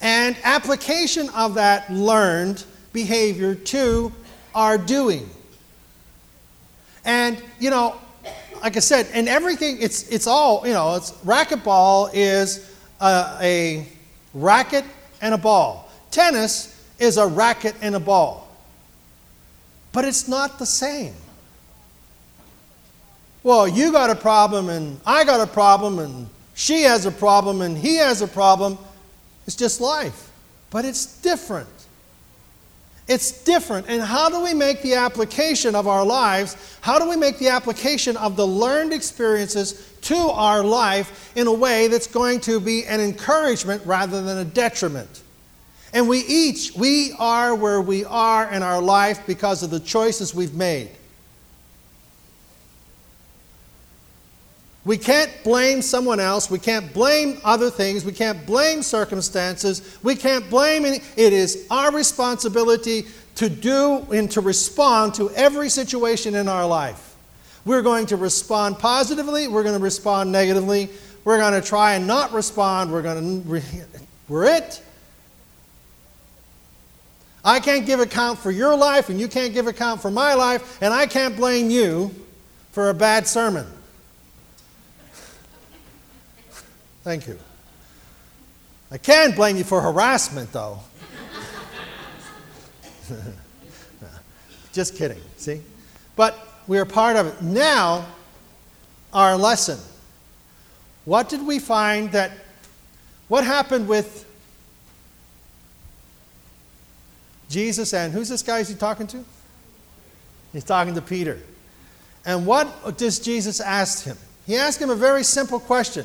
and 0.00 0.36
application 0.44 1.28
of 1.30 1.54
that 1.54 1.90
learned 1.90 2.62
behavior 2.92 3.54
to 3.54 4.12
our 4.54 4.76
doing. 4.76 5.28
And 7.04 7.42
you 7.58 7.70
know, 7.70 7.96
like 8.62 8.76
I 8.76 8.80
said, 8.80 9.08
and 9.12 9.28
everything 9.28 9.78
it's 9.80 10.08
it's 10.08 10.26
all, 10.26 10.66
you 10.66 10.74
know, 10.74 10.94
it's 10.96 11.12
racquetball 11.24 12.10
is 12.12 12.70
a, 13.00 13.38
a 13.40 13.88
racket 14.34 14.84
and 15.22 15.32
a 15.32 15.38
ball. 15.38 15.90
Tennis 16.10 16.84
is 16.98 17.16
a 17.16 17.26
racket 17.26 17.74
and 17.80 17.94
a 17.94 18.00
ball. 18.00 18.48
But 19.92 20.04
it's 20.04 20.28
not 20.28 20.58
the 20.58 20.66
same 20.66 21.14
well, 23.46 23.68
you 23.68 23.92
got 23.92 24.10
a 24.10 24.16
problem 24.16 24.70
and 24.70 24.98
I 25.06 25.22
got 25.22 25.40
a 25.40 25.46
problem 25.46 26.00
and 26.00 26.28
she 26.56 26.82
has 26.82 27.06
a 27.06 27.12
problem 27.12 27.60
and 27.60 27.78
he 27.78 27.94
has 27.94 28.20
a 28.20 28.26
problem. 28.26 28.76
It's 29.46 29.54
just 29.54 29.80
life. 29.80 30.32
But 30.70 30.84
it's 30.84 31.20
different. 31.20 31.68
It's 33.06 33.44
different. 33.44 33.86
And 33.88 34.02
how 34.02 34.30
do 34.30 34.42
we 34.42 34.52
make 34.52 34.82
the 34.82 34.94
application 34.94 35.76
of 35.76 35.86
our 35.86 36.04
lives? 36.04 36.56
How 36.80 36.98
do 36.98 37.08
we 37.08 37.14
make 37.14 37.38
the 37.38 37.50
application 37.50 38.16
of 38.16 38.34
the 38.34 38.44
learned 38.44 38.92
experiences 38.92 39.92
to 40.00 40.16
our 40.16 40.64
life 40.64 41.30
in 41.36 41.46
a 41.46 41.54
way 41.54 41.86
that's 41.86 42.08
going 42.08 42.40
to 42.40 42.58
be 42.58 42.84
an 42.86 43.00
encouragement 43.00 43.80
rather 43.86 44.22
than 44.22 44.38
a 44.38 44.44
detriment? 44.44 45.22
And 45.92 46.08
we 46.08 46.18
each, 46.26 46.74
we 46.74 47.12
are 47.20 47.54
where 47.54 47.80
we 47.80 48.04
are 48.06 48.52
in 48.52 48.64
our 48.64 48.82
life 48.82 49.24
because 49.24 49.62
of 49.62 49.70
the 49.70 49.78
choices 49.78 50.34
we've 50.34 50.54
made. 50.54 50.90
We 54.86 54.96
can't 54.96 55.32
blame 55.42 55.82
someone 55.82 56.20
else. 56.20 56.48
We 56.48 56.60
can't 56.60 56.94
blame 56.94 57.40
other 57.42 57.70
things. 57.70 58.04
We 58.04 58.12
can't 58.12 58.46
blame 58.46 58.84
circumstances. 58.84 59.98
We 60.04 60.14
can't 60.14 60.48
blame 60.48 60.84
any. 60.84 61.00
It 61.16 61.32
is 61.32 61.66
our 61.72 61.90
responsibility 61.90 63.06
to 63.34 63.48
do 63.48 64.06
and 64.12 64.30
to 64.30 64.40
respond 64.40 65.14
to 65.14 65.28
every 65.30 65.70
situation 65.70 66.36
in 66.36 66.46
our 66.46 66.64
life. 66.64 67.16
We're 67.64 67.82
going 67.82 68.06
to 68.06 68.16
respond 68.16 68.78
positively. 68.78 69.48
We're 69.48 69.64
going 69.64 69.76
to 69.76 69.82
respond 69.82 70.30
negatively. 70.30 70.88
We're 71.24 71.38
going 71.38 71.60
to 71.60 71.66
try 71.66 71.94
and 71.94 72.06
not 72.06 72.32
respond. 72.32 72.92
We're 72.92 73.02
going 73.02 73.42
to, 73.42 73.62
we're 74.28 74.44
it. 74.44 74.80
I 77.44 77.58
can't 77.58 77.86
give 77.86 77.98
account 77.98 78.38
for 78.38 78.52
your 78.52 78.76
life, 78.76 79.08
and 79.08 79.18
you 79.18 79.26
can't 79.26 79.52
give 79.52 79.66
account 79.66 80.00
for 80.00 80.12
my 80.12 80.34
life, 80.34 80.80
and 80.80 80.94
I 80.94 81.06
can't 81.06 81.34
blame 81.34 81.70
you 81.70 82.14
for 82.70 82.90
a 82.90 82.94
bad 82.94 83.26
sermon. 83.26 83.66
Thank 87.06 87.28
you. 87.28 87.38
I 88.90 88.98
can't 88.98 89.36
blame 89.36 89.56
you 89.56 89.62
for 89.62 89.80
harassment, 89.80 90.50
though. 90.50 90.80
Just 94.72 94.96
kidding, 94.96 95.20
see? 95.36 95.60
But 96.16 96.36
we 96.66 96.80
are 96.80 96.84
part 96.84 97.14
of 97.14 97.28
it. 97.28 97.40
Now, 97.42 98.06
our 99.12 99.36
lesson. 99.36 99.78
What 101.04 101.28
did 101.28 101.46
we 101.46 101.60
find 101.60 102.10
that, 102.10 102.32
what 103.28 103.44
happened 103.44 103.86
with 103.86 104.28
Jesus 107.48 107.94
and 107.94 108.12
who's 108.12 108.28
this 108.28 108.42
guy 108.42 108.58
is 108.58 108.68
he 108.68 108.74
talking 108.74 109.06
to? 109.06 109.24
He's 110.52 110.64
talking 110.64 110.96
to 110.96 111.02
Peter. 111.02 111.38
And 112.24 112.44
what 112.44 112.98
does 112.98 113.20
Jesus 113.20 113.60
ask 113.60 114.02
him? 114.02 114.16
He 114.44 114.56
asked 114.56 114.82
him 114.82 114.90
a 114.90 114.96
very 114.96 115.22
simple 115.22 115.60
question 115.60 116.04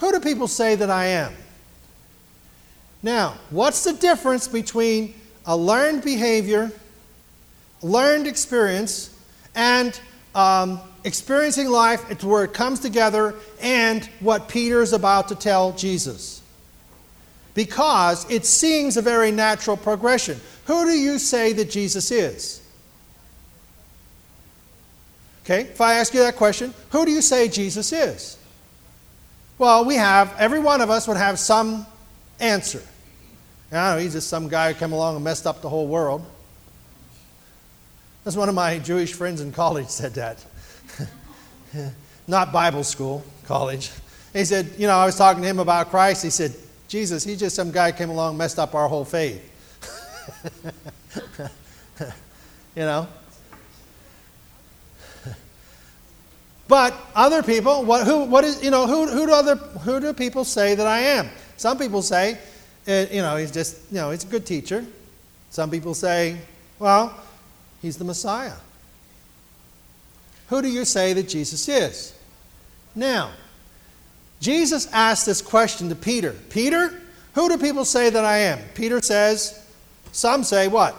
Who 0.00 0.12
do 0.12 0.20
people 0.20 0.48
say 0.48 0.74
that 0.74 0.90
I 0.90 1.06
am? 1.06 1.32
Now, 3.02 3.36
what's 3.50 3.84
the 3.84 3.92
difference 3.92 4.48
between 4.48 5.14
a 5.46 5.56
learned 5.56 6.02
behavior, 6.02 6.72
learned 7.82 8.26
experience, 8.26 9.14
and 9.54 9.98
um, 10.34 10.80
experiencing 11.04 11.68
life 11.68 12.18
to 12.18 12.26
where 12.26 12.44
it 12.44 12.52
comes 12.52 12.80
together 12.80 13.34
and 13.60 14.04
what 14.20 14.48
Peter 14.48 14.80
is 14.82 14.92
about 14.92 15.28
to 15.28 15.34
tell 15.34 15.72
Jesus? 15.72 16.42
Because 17.54 18.30
it 18.30 18.46
seems 18.46 18.96
a 18.96 19.02
very 19.02 19.30
natural 19.30 19.76
progression. 19.76 20.40
Who 20.66 20.84
do 20.84 20.92
you 20.92 21.18
say 21.18 21.52
that 21.54 21.70
Jesus 21.70 22.10
is? 22.10 22.62
Okay, 25.44 25.62
if 25.62 25.80
I 25.80 25.94
ask 25.94 26.14
you 26.14 26.20
that 26.20 26.36
question, 26.36 26.72
who 26.90 27.04
do 27.04 27.10
you 27.10 27.22
say 27.22 27.48
Jesus 27.48 27.92
is? 27.92 28.38
Well, 29.60 29.84
we 29.84 29.96
have, 29.96 30.34
every 30.38 30.58
one 30.58 30.80
of 30.80 30.88
us 30.88 31.06
would 31.06 31.18
have 31.18 31.38
some 31.38 31.84
answer. 32.40 32.82
I 33.70 33.92
know, 33.92 34.00
he's 34.00 34.14
just 34.14 34.30
some 34.30 34.48
guy 34.48 34.72
who 34.72 34.78
came 34.78 34.92
along 34.92 35.16
and 35.16 35.22
messed 35.22 35.46
up 35.46 35.60
the 35.60 35.68
whole 35.68 35.86
world. 35.86 36.24
That's 38.24 38.38
one 38.38 38.48
of 38.48 38.54
my 38.54 38.78
Jewish 38.78 39.12
friends 39.12 39.42
in 39.42 39.52
college 39.52 39.88
said 39.88 40.14
that. 40.14 40.42
Not 42.26 42.54
Bible 42.54 42.84
school, 42.84 43.22
college. 43.44 43.90
He 44.32 44.46
said, 44.46 44.70
you 44.78 44.86
know, 44.86 44.96
I 44.96 45.04
was 45.04 45.18
talking 45.18 45.42
to 45.42 45.48
him 45.48 45.58
about 45.58 45.90
Christ. 45.90 46.22
He 46.22 46.30
said, 46.30 46.54
Jesus, 46.88 47.22
he's 47.22 47.38
just 47.38 47.54
some 47.54 47.70
guy 47.70 47.92
came 47.92 48.08
along 48.08 48.30
and 48.30 48.38
messed 48.38 48.58
up 48.58 48.74
our 48.74 48.88
whole 48.88 49.04
faith. 49.04 49.44
you 52.00 52.06
know? 52.76 53.06
But 56.70 56.94
other 57.16 57.42
people, 57.42 57.82
what, 57.82 58.06
who, 58.06 58.26
what 58.26 58.44
is, 58.44 58.62
you 58.62 58.70
know, 58.70 58.86
who, 58.86 59.08
who, 59.08 59.26
do 59.26 59.32
other, 59.32 59.56
who 59.56 59.98
do 59.98 60.14
people 60.14 60.44
say 60.44 60.76
that 60.76 60.86
I 60.86 61.00
am? 61.00 61.28
Some 61.56 61.76
people 61.76 62.00
say, 62.00 62.38
uh, 62.86 63.06
you 63.10 63.22
know, 63.22 63.34
he's 63.34 63.50
just, 63.50 63.90
you 63.90 63.96
know, 63.96 64.12
he's 64.12 64.22
a 64.22 64.28
good 64.28 64.46
teacher. 64.46 64.86
Some 65.50 65.68
people 65.68 65.94
say, 65.94 66.38
well, 66.78 67.12
he's 67.82 67.96
the 67.96 68.04
Messiah. 68.04 68.54
Who 70.46 70.62
do 70.62 70.68
you 70.68 70.84
say 70.84 71.12
that 71.12 71.28
Jesus 71.28 71.68
is? 71.68 72.14
Now, 72.94 73.32
Jesus 74.38 74.86
asked 74.92 75.26
this 75.26 75.42
question 75.42 75.88
to 75.88 75.96
Peter 75.96 76.36
Peter, 76.50 77.00
who 77.34 77.48
do 77.48 77.58
people 77.58 77.84
say 77.84 78.10
that 78.10 78.24
I 78.24 78.38
am? 78.38 78.60
Peter 78.76 79.02
says, 79.02 79.68
some 80.12 80.44
say 80.44 80.68
what? 80.68 80.94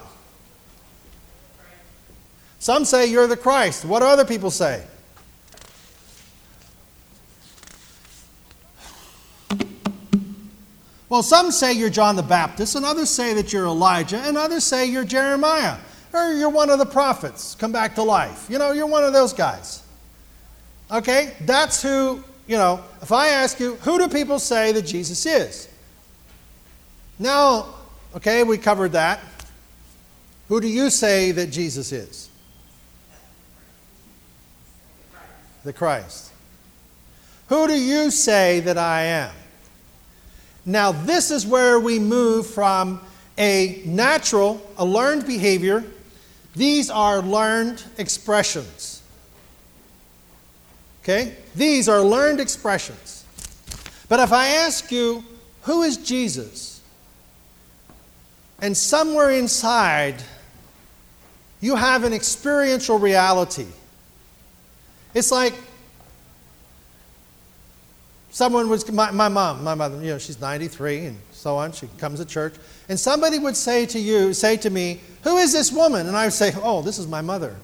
Some 2.59 2.83
say 2.83 3.05
you're 3.05 3.27
the 3.27 3.37
Christ. 3.37 3.85
What 3.85 4.01
do 4.01 4.05
other 4.07 4.25
people 4.25 4.51
say? 4.51 4.85
Well, 11.11 11.23
some 11.23 11.51
say 11.51 11.73
you're 11.73 11.89
John 11.89 12.15
the 12.15 12.23
Baptist, 12.23 12.75
and 12.75 12.85
others 12.85 13.09
say 13.09 13.33
that 13.33 13.51
you're 13.51 13.65
Elijah, 13.65 14.19
and 14.19 14.37
others 14.37 14.63
say 14.63 14.85
you're 14.85 15.03
Jeremiah, 15.03 15.75
or 16.13 16.31
you're 16.31 16.49
one 16.49 16.69
of 16.69 16.79
the 16.79 16.85
prophets 16.85 17.53
come 17.55 17.73
back 17.73 17.95
to 17.95 18.03
life. 18.03 18.47
You 18.49 18.57
know, 18.57 18.71
you're 18.71 18.87
one 18.87 19.03
of 19.03 19.11
those 19.11 19.33
guys. 19.33 19.83
Okay? 20.89 21.33
That's 21.41 21.81
who, 21.81 22.23
you 22.47 22.55
know, 22.55 22.81
if 23.01 23.11
I 23.11 23.27
ask 23.27 23.59
you, 23.59 23.75
who 23.81 23.97
do 23.97 24.07
people 24.07 24.39
say 24.39 24.71
that 24.71 24.83
Jesus 24.83 25.25
is? 25.25 25.67
Now, 27.19 27.75
okay, 28.15 28.45
we 28.45 28.57
covered 28.57 28.93
that. 28.93 29.19
Who 30.47 30.61
do 30.61 30.67
you 30.69 30.89
say 30.89 31.33
that 31.33 31.47
Jesus 31.47 31.91
is? 31.91 32.29
The 35.65 35.73
Christ. 35.73 36.31
Who 37.49 37.67
do 37.67 37.73
you 37.77 38.11
say 38.11 38.61
that 38.61 38.77
I 38.77 39.01
am? 39.01 39.33
Now, 40.65 40.91
this 40.91 41.31
is 41.31 41.45
where 41.45 41.79
we 41.79 41.99
move 41.99 42.47
from 42.47 43.01
a 43.37 43.81
natural, 43.85 44.61
a 44.77 44.85
learned 44.85 45.25
behavior. 45.25 45.83
These 46.55 46.89
are 46.89 47.21
learned 47.21 47.83
expressions. 47.97 49.01
Okay? 51.03 51.35
These 51.55 51.89
are 51.89 52.01
learned 52.01 52.39
expressions. 52.39 53.25
But 54.07 54.19
if 54.19 54.31
I 54.31 54.47
ask 54.47 54.91
you, 54.91 55.23
who 55.63 55.81
is 55.83 55.97
Jesus? 55.97 56.81
And 58.61 58.77
somewhere 58.77 59.31
inside, 59.31 60.21
you 61.61 61.75
have 61.75 62.03
an 62.03 62.13
experiential 62.13 62.99
reality. 62.99 63.67
It's 65.13 65.31
like 65.31 65.55
someone 68.31 68.69
was, 68.69 68.89
my, 68.91 69.11
my 69.11 69.27
mom, 69.27 69.63
my 69.63 69.75
mother, 69.75 69.97
you 69.97 70.09
know, 70.09 70.17
she's 70.17 70.41
93 70.41 71.05
and 71.05 71.17
so 71.31 71.57
on. 71.57 71.71
She 71.71 71.87
comes 71.97 72.19
to 72.19 72.25
church. 72.25 72.55
And 72.89 72.99
somebody 72.99 73.37
would 73.37 73.55
say 73.55 73.85
to 73.85 73.99
you, 73.99 74.33
say 74.33 74.57
to 74.57 74.69
me, 74.69 74.99
Who 75.23 75.37
is 75.37 75.53
this 75.53 75.71
woman? 75.71 76.07
And 76.07 76.17
I 76.17 76.25
would 76.25 76.33
say, 76.33 76.51
Oh, 76.63 76.81
this 76.81 76.97
is 76.97 77.07
my 77.07 77.21
mother. 77.21 77.55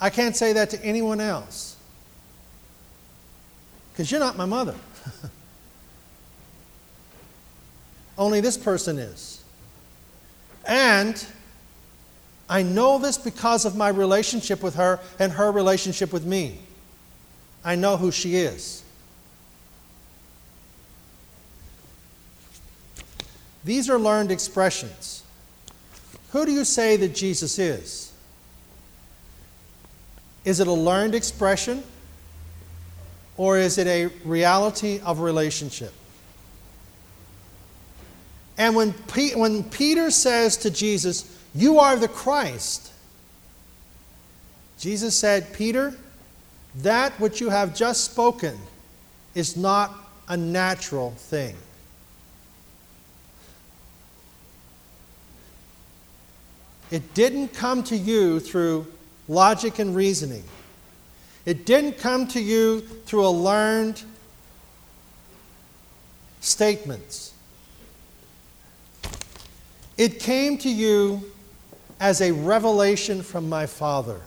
I 0.00 0.10
can't 0.10 0.36
say 0.36 0.52
that 0.54 0.70
to 0.70 0.84
anyone 0.84 1.20
else 1.20 1.76
because 3.92 4.10
you're 4.10 4.20
not 4.20 4.36
my 4.36 4.46
mother. 4.46 4.74
Only 8.18 8.40
this 8.40 8.56
person 8.56 8.98
is. 8.98 9.42
And 10.66 11.24
I 12.48 12.62
know 12.62 12.98
this 12.98 13.16
because 13.16 13.64
of 13.64 13.76
my 13.76 13.88
relationship 13.88 14.62
with 14.62 14.74
her 14.74 15.00
and 15.18 15.32
her 15.32 15.52
relationship 15.52 16.12
with 16.12 16.24
me. 16.24 16.58
I 17.64 17.76
know 17.76 17.96
who 17.96 18.10
she 18.10 18.36
is. 18.36 18.82
These 23.64 23.88
are 23.88 23.98
learned 23.98 24.30
expressions. 24.30 25.22
Who 26.30 26.46
do 26.46 26.52
you 26.52 26.64
say 26.64 26.96
that 26.96 27.14
Jesus 27.14 27.58
is? 27.58 28.12
Is 30.44 30.60
it 30.60 30.66
a 30.66 30.72
learned 30.72 31.14
expression 31.14 31.82
or 33.36 33.58
is 33.58 33.78
it 33.78 33.86
a 33.86 34.06
reality 34.24 35.00
of 35.04 35.20
relationship? 35.20 35.92
And 38.58 38.74
when, 38.76 38.90
when 38.90 39.64
Peter 39.64 40.10
says 40.10 40.56
to 40.58 40.70
Jesus, 40.70 41.38
You 41.54 41.78
are 41.78 41.96
the 41.96 42.08
Christ, 42.08 42.92
Jesus 44.78 45.14
said, 45.14 45.52
Peter, 45.52 45.94
that 46.76 47.12
which 47.20 47.40
you 47.40 47.50
have 47.50 47.74
just 47.74 48.04
spoken 48.04 48.58
is 49.34 49.56
not 49.56 49.94
a 50.28 50.36
natural 50.36 51.12
thing. 51.12 51.56
It 56.92 57.14
didn't 57.14 57.54
come 57.54 57.82
to 57.84 57.96
you 57.96 58.38
through 58.38 58.86
logic 59.26 59.78
and 59.78 59.96
reasoning. 59.96 60.44
It 61.46 61.64
didn't 61.64 61.96
come 61.96 62.28
to 62.28 62.40
you 62.40 62.82
through 62.82 63.26
a 63.26 63.30
learned 63.30 64.02
statements. 66.40 67.32
It 69.96 70.20
came 70.20 70.58
to 70.58 70.68
you 70.68 71.32
as 71.98 72.20
a 72.20 72.32
revelation 72.32 73.22
from 73.22 73.48
my 73.48 73.64
Father. 73.64 74.20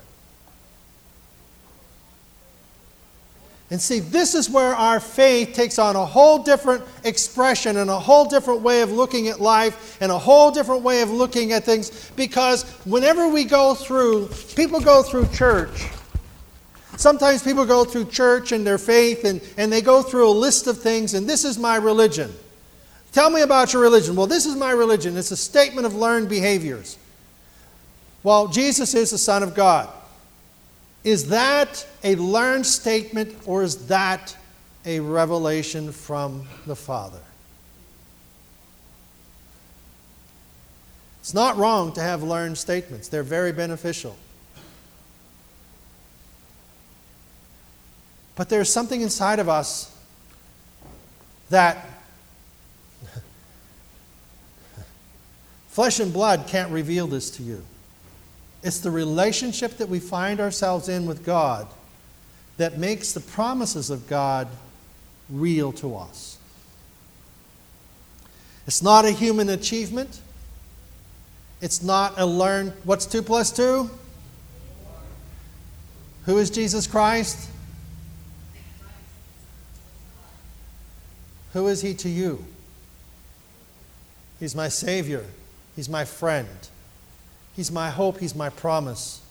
And 3.72 3.82
see, 3.82 4.00
this 4.00 4.36
is 4.36 4.48
where 4.48 4.76
our 4.76 5.00
faith 5.00 5.54
takes 5.54 5.80
on 5.80 5.96
a 5.96 6.06
whole 6.06 6.44
different 6.44 6.84
expression 7.04 7.78
and 7.78 7.90
a 7.90 8.00
whole 8.00 8.26
different 8.26 8.62
way 8.62 8.82
of 8.82 8.92
looking 8.92 9.28
at 9.28 9.42
life 9.42 9.98
and 10.02 10.12
a 10.12 10.20
whole 10.20 10.52
different 10.52 10.84
way 10.84 11.02
of 11.02 11.10
looking 11.10 11.52
at 11.52 11.64
things 11.64 12.12
because 12.16 12.64
whenever 12.86 13.28
we 13.28 13.44
go 13.44 13.74
through, 13.74 14.30
people 14.56 14.80
go 14.80 15.02
through 15.02 15.28
church. 15.30 15.88
Sometimes 16.98 17.42
people 17.44 17.66
go 17.66 17.84
through 17.84 18.06
church 18.06 18.52
and 18.52 18.66
their 18.66 18.78
faith 18.78 19.26
and, 19.26 19.42
and 19.58 19.72
they 19.72 19.82
go 19.82 20.04
through 20.04 20.30
a 20.30 20.32
list 20.32 20.68
of 20.68 20.80
things, 20.80 21.14
and 21.14 21.28
this 21.28 21.44
is 21.44 21.58
my 21.58 21.76
religion. 21.76 22.32
Tell 23.12 23.30
me 23.30 23.42
about 23.42 23.74
your 23.74 23.82
religion. 23.82 24.16
Well, 24.16 24.28
this 24.28 24.46
is 24.46 24.56
my 24.56 24.72
religion. 24.72 25.18
It's 25.18 25.32
a 25.32 25.38
statement 25.38 25.88
of 25.88 25.96
learned 25.96 26.30
behaviors. 26.30 26.98
Well, 28.24 28.48
Jesus 28.48 28.94
is 28.94 29.12
the 29.12 29.18
Son 29.18 29.42
of 29.42 29.56
God. 29.56 29.90
Is 31.06 31.30
that 31.30 31.88
a 32.04 32.16
learned 32.16 32.66
statement 32.66 33.38
or 33.46 33.62
is 33.62 33.86
that 33.88 34.36
a 34.86 35.00
revelation 35.00 35.92
from 35.92 36.48
the 36.66 36.76
Father? 36.76 37.22
It's 41.22 41.36
not 41.36 41.58
wrong 41.58 41.94
to 41.94 42.02
have 42.02 42.24
learned 42.24 42.58
statements, 42.58 43.08
they're 43.08 43.22
very 43.22 43.52
beneficial. 43.52 44.18
But 48.36 48.50
there's 48.50 48.74
something 48.74 49.02
inside 49.02 49.38
of 49.38 49.48
us 49.48 49.96
that 51.52 51.88
flesh 55.68 56.00
and 56.00 56.12
blood 56.12 56.46
can't 56.48 56.72
reveal 56.72 57.06
this 57.06 57.30
to 57.32 57.44
you. 57.44 57.64
It's 58.66 58.80
the 58.80 58.90
relationship 58.90 59.78
that 59.78 59.90
we 59.90 60.00
find 60.00 60.40
ourselves 60.40 60.90
in 60.90 61.06
with 61.06 61.24
God 61.24 61.68
that 62.58 62.80
makes 62.80 63.12
the 63.12 63.20
promises 63.20 63.92
of 63.92 64.08
God 64.08 64.48
real 65.30 65.72
to 65.74 65.96
us. 65.96 66.40
It's 68.66 68.82
not 68.82 69.06
a 69.06 69.12
human 69.12 69.50
achievement. 69.50 70.20
It's 71.62 71.84
not 71.84 72.16
a 72.18 72.26
learned, 72.26 72.74
what's 72.84 73.06
2 73.06 73.22
plus 73.22 73.52
2? 73.52 73.88
Who 76.26 76.38
is 76.40 76.50
Jesus 76.50 76.88
Christ? 76.88 77.48
Who 81.54 81.68
is 81.68 81.82
he 81.82 81.94
to 81.94 82.10
you? 82.10 82.44
He's 84.40 84.56
my 84.56 84.70
Savior. 84.70 85.24
He's 85.76 85.88
my 85.88 86.04
friend. 86.04 86.50
He's 87.56 87.72
my 87.72 87.90
hope. 87.90 88.20
He's 88.20 88.36
my 88.36 88.50
promise. 88.50 89.22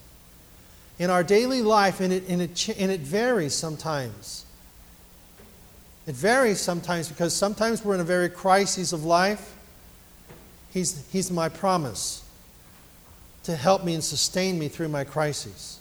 In 0.99 1.11
our 1.11 1.23
daily 1.23 1.63
life, 1.63 2.01
and 2.01 2.13
it, 2.13 2.25
and 2.29 2.41
it, 2.41 2.69
and 2.79 2.91
it 2.91 3.01
varies 3.01 3.55
sometimes. 3.55 4.45
It 6.07 6.15
varies 6.15 6.61
sometimes 6.61 7.09
because 7.09 7.35
sometimes 7.35 7.85
we're 7.85 7.95
in 7.95 8.01
a 8.01 8.05
very 8.05 8.29
crisis 8.29 8.93
of 8.93 9.05
life. 9.05 9.55
He's, 10.73 11.07
he's 11.11 11.31
my 11.31 11.49
promise 11.49 12.25
to 13.45 13.57
help 13.57 13.85
me 13.85 13.95
and 13.95 14.05
sustain 14.05 14.59
me 14.59 14.69
through 14.69 14.89
my 14.89 15.05
crises. 15.05 15.81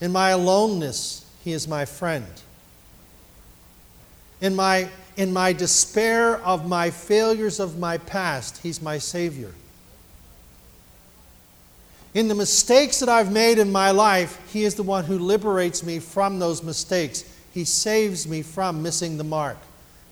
In 0.00 0.12
my 0.12 0.30
aloneness, 0.30 1.26
He 1.42 1.52
is 1.52 1.68
my 1.68 1.84
friend. 1.84 2.26
In 4.40 4.54
my 4.54 4.88
in 5.16 5.32
my 5.32 5.52
despair 5.52 6.38
of 6.38 6.68
my 6.68 6.90
failures 6.90 7.60
of 7.60 7.78
my 7.78 7.98
past, 7.98 8.58
He's 8.62 8.82
my 8.82 8.98
Savior. 8.98 9.52
In 12.14 12.28
the 12.28 12.34
mistakes 12.34 13.00
that 13.00 13.08
I've 13.08 13.32
made 13.32 13.58
in 13.58 13.72
my 13.72 13.90
life, 13.90 14.40
He 14.52 14.64
is 14.64 14.76
the 14.76 14.84
one 14.84 15.04
who 15.04 15.18
liberates 15.18 15.82
me 15.82 15.98
from 15.98 16.38
those 16.38 16.62
mistakes. 16.62 17.24
He 17.52 17.64
saves 17.64 18.26
me 18.26 18.42
from 18.42 18.82
missing 18.82 19.18
the 19.18 19.24
mark, 19.24 19.58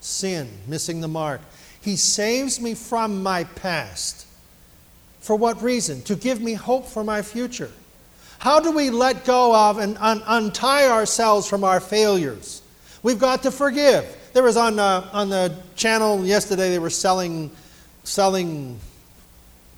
sin, 0.01 0.51
missing 0.67 1.01
the 1.01 1.09
mark. 1.09 1.41
He 1.81 1.97
saves 1.97 2.61
me 2.61 2.75
from 2.75 3.23
my 3.23 3.45
past. 3.45 4.27
For 5.21 5.37
what 5.37 5.63
reason? 5.63 6.03
To 6.03 6.17
give 6.17 6.41
me 6.41 6.55
hope 6.55 6.87
for 6.87 7.05
my 7.05 7.23
future. 7.23 7.71
How 8.41 8.59
do 8.59 8.73
we 8.73 8.91
let 8.91 9.25
go 9.25 9.55
of 9.55 9.79
and 9.79 9.97
un- 9.99 10.23
untie 10.27 10.89
ourselves 10.89 11.47
from 11.47 11.63
our 11.63 11.79
failures? 11.79 12.63
We've 13.05 13.19
got 13.19 13.45
to 13.45 13.53
forgive. 13.53 14.05
There 14.33 14.43
was 14.43 14.57
on, 14.57 14.81
uh, 14.81 15.09
on 15.13 15.29
the 15.29 15.57
channel 15.77 16.27
yesterday, 16.27 16.71
they 16.71 16.81
were 16.81 16.91
selling, 16.91 17.53
selling 18.03 18.81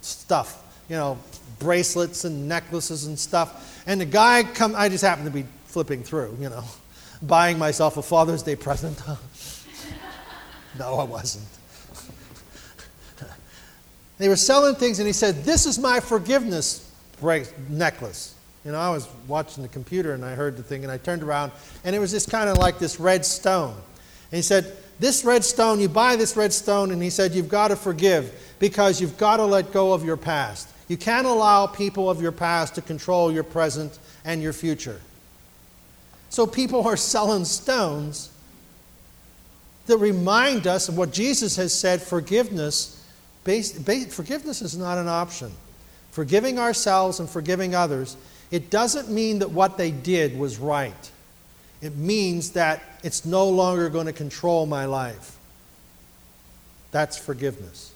stuff, 0.00 0.62
you 0.88 0.96
know, 0.96 1.18
bracelets 1.58 2.24
and 2.24 2.48
necklaces 2.48 3.06
and 3.06 3.18
stuff. 3.18 3.82
And 3.86 4.00
the 4.00 4.06
guy 4.06 4.42
come, 4.42 4.74
I 4.76 4.88
just 4.88 5.04
happened 5.04 5.26
to 5.26 5.32
be 5.32 5.46
flipping 5.66 6.02
through, 6.02 6.36
you 6.40 6.48
know, 6.48 6.64
buying 7.22 7.58
myself 7.58 7.96
a 7.96 8.02
Father's 8.02 8.42
Day 8.42 8.56
present. 8.56 9.00
no, 10.78 10.94
I 10.94 11.04
wasn't. 11.04 11.46
they 14.18 14.28
were 14.28 14.36
selling 14.36 14.74
things, 14.74 14.98
and 14.98 15.06
he 15.06 15.12
said, 15.12 15.44
This 15.44 15.66
is 15.66 15.78
my 15.78 16.00
forgiveness 16.00 16.90
necklace. 17.68 18.34
You 18.64 18.72
know, 18.72 18.78
I 18.78 18.90
was 18.90 19.08
watching 19.28 19.62
the 19.62 19.68
computer 19.68 20.14
and 20.14 20.24
I 20.24 20.34
heard 20.34 20.56
the 20.56 20.62
thing, 20.62 20.84
and 20.84 20.92
I 20.92 20.98
turned 20.98 21.22
around, 21.22 21.52
and 21.84 21.94
it 21.94 21.98
was 21.98 22.10
just 22.10 22.30
kind 22.30 22.48
of 22.48 22.58
like 22.58 22.78
this 22.78 22.98
red 22.98 23.26
stone. 23.26 23.74
And 23.74 24.36
he 24.36 24.42
said, 24.42 24.76
This 25.00 25.24
red 25.24 25.44
stone, 25.44 25.80
you 25.80 25.88
buy 25.88 26.16
this 26.16 26.36
red 26.36 26.52
stone, 26.52 26.90
and 26.90 27.02
he 27.02 27.10
said, 27.10 27.34
You've 27.34 27.48
got 27.48 27.68
to 27.68 27.76
forgive 27.76 28.54
because 28.58 29.00
you've 29.00 29.18
got 29.18 29.38
to 29.38 29.44
let 29.44 29.72
go 29.72 29.92
of 29.92 30.04
your 30.04 30.16
past. 30.16 30.68
You 30.88 30.96
can't 30.96 31.26
allow 31.26 31.66
people 31.66 32.10
of 32.10 32.20
your 32.20 32.32
past 32.32 32.74
to 32.76 32.82
control 32.82 33.32
your 33.32 33.42
present 33.42 33.98
and 34.24 34.42
your 34.42 34.52
future. 34.52 35.00
So 36.30 36.46
people 36.46 36.86
are 36.86 36.96
selling 36.96 37.44
stones 37.44 38.30
that 39.86 39.98
remind 39.98 40.66
us 40.66 40.88
of 40.88 40.96
what 40.96 41.12
Jesus 41.12 41.56
has 41.56 41.72
said 41.78 42.02
forgiveness. 42.02 43.02
Based, 43.44 43.84
based, 43.84 44.10
forgiveness 44.10 44.62
is 44.62 44.76
not 44.76 44.98
an 44.98 45.08
option. 45.08 45.52
Forgiving 46.10 46.58
ourselves 46.58 47.20
and 47.20 47.28
forgiving 47.28 47.74
others, 47.74 48.16
it 48.50 48.70
doesn't 48.70 49.10
mean 49.10 49.40
that 49.40 49.50
what 49.50 49.76
they 49.76 49.90
did 49.90 50.38
was 50.38 50.58
right. 50.58 51.10
It 51.84 51.96
means 51.96 52.52
that 52.52 52.82
it's 53.02 53.26
no 53.26 53.46
longer 53.46 53.90
going 53.90 54.06
to 54.06 54.12
control 54.14 54.64
my 54.64 54.86
life. 54.86 55.36
That's 56.92 57.18
forgiveness. 57.18 57.92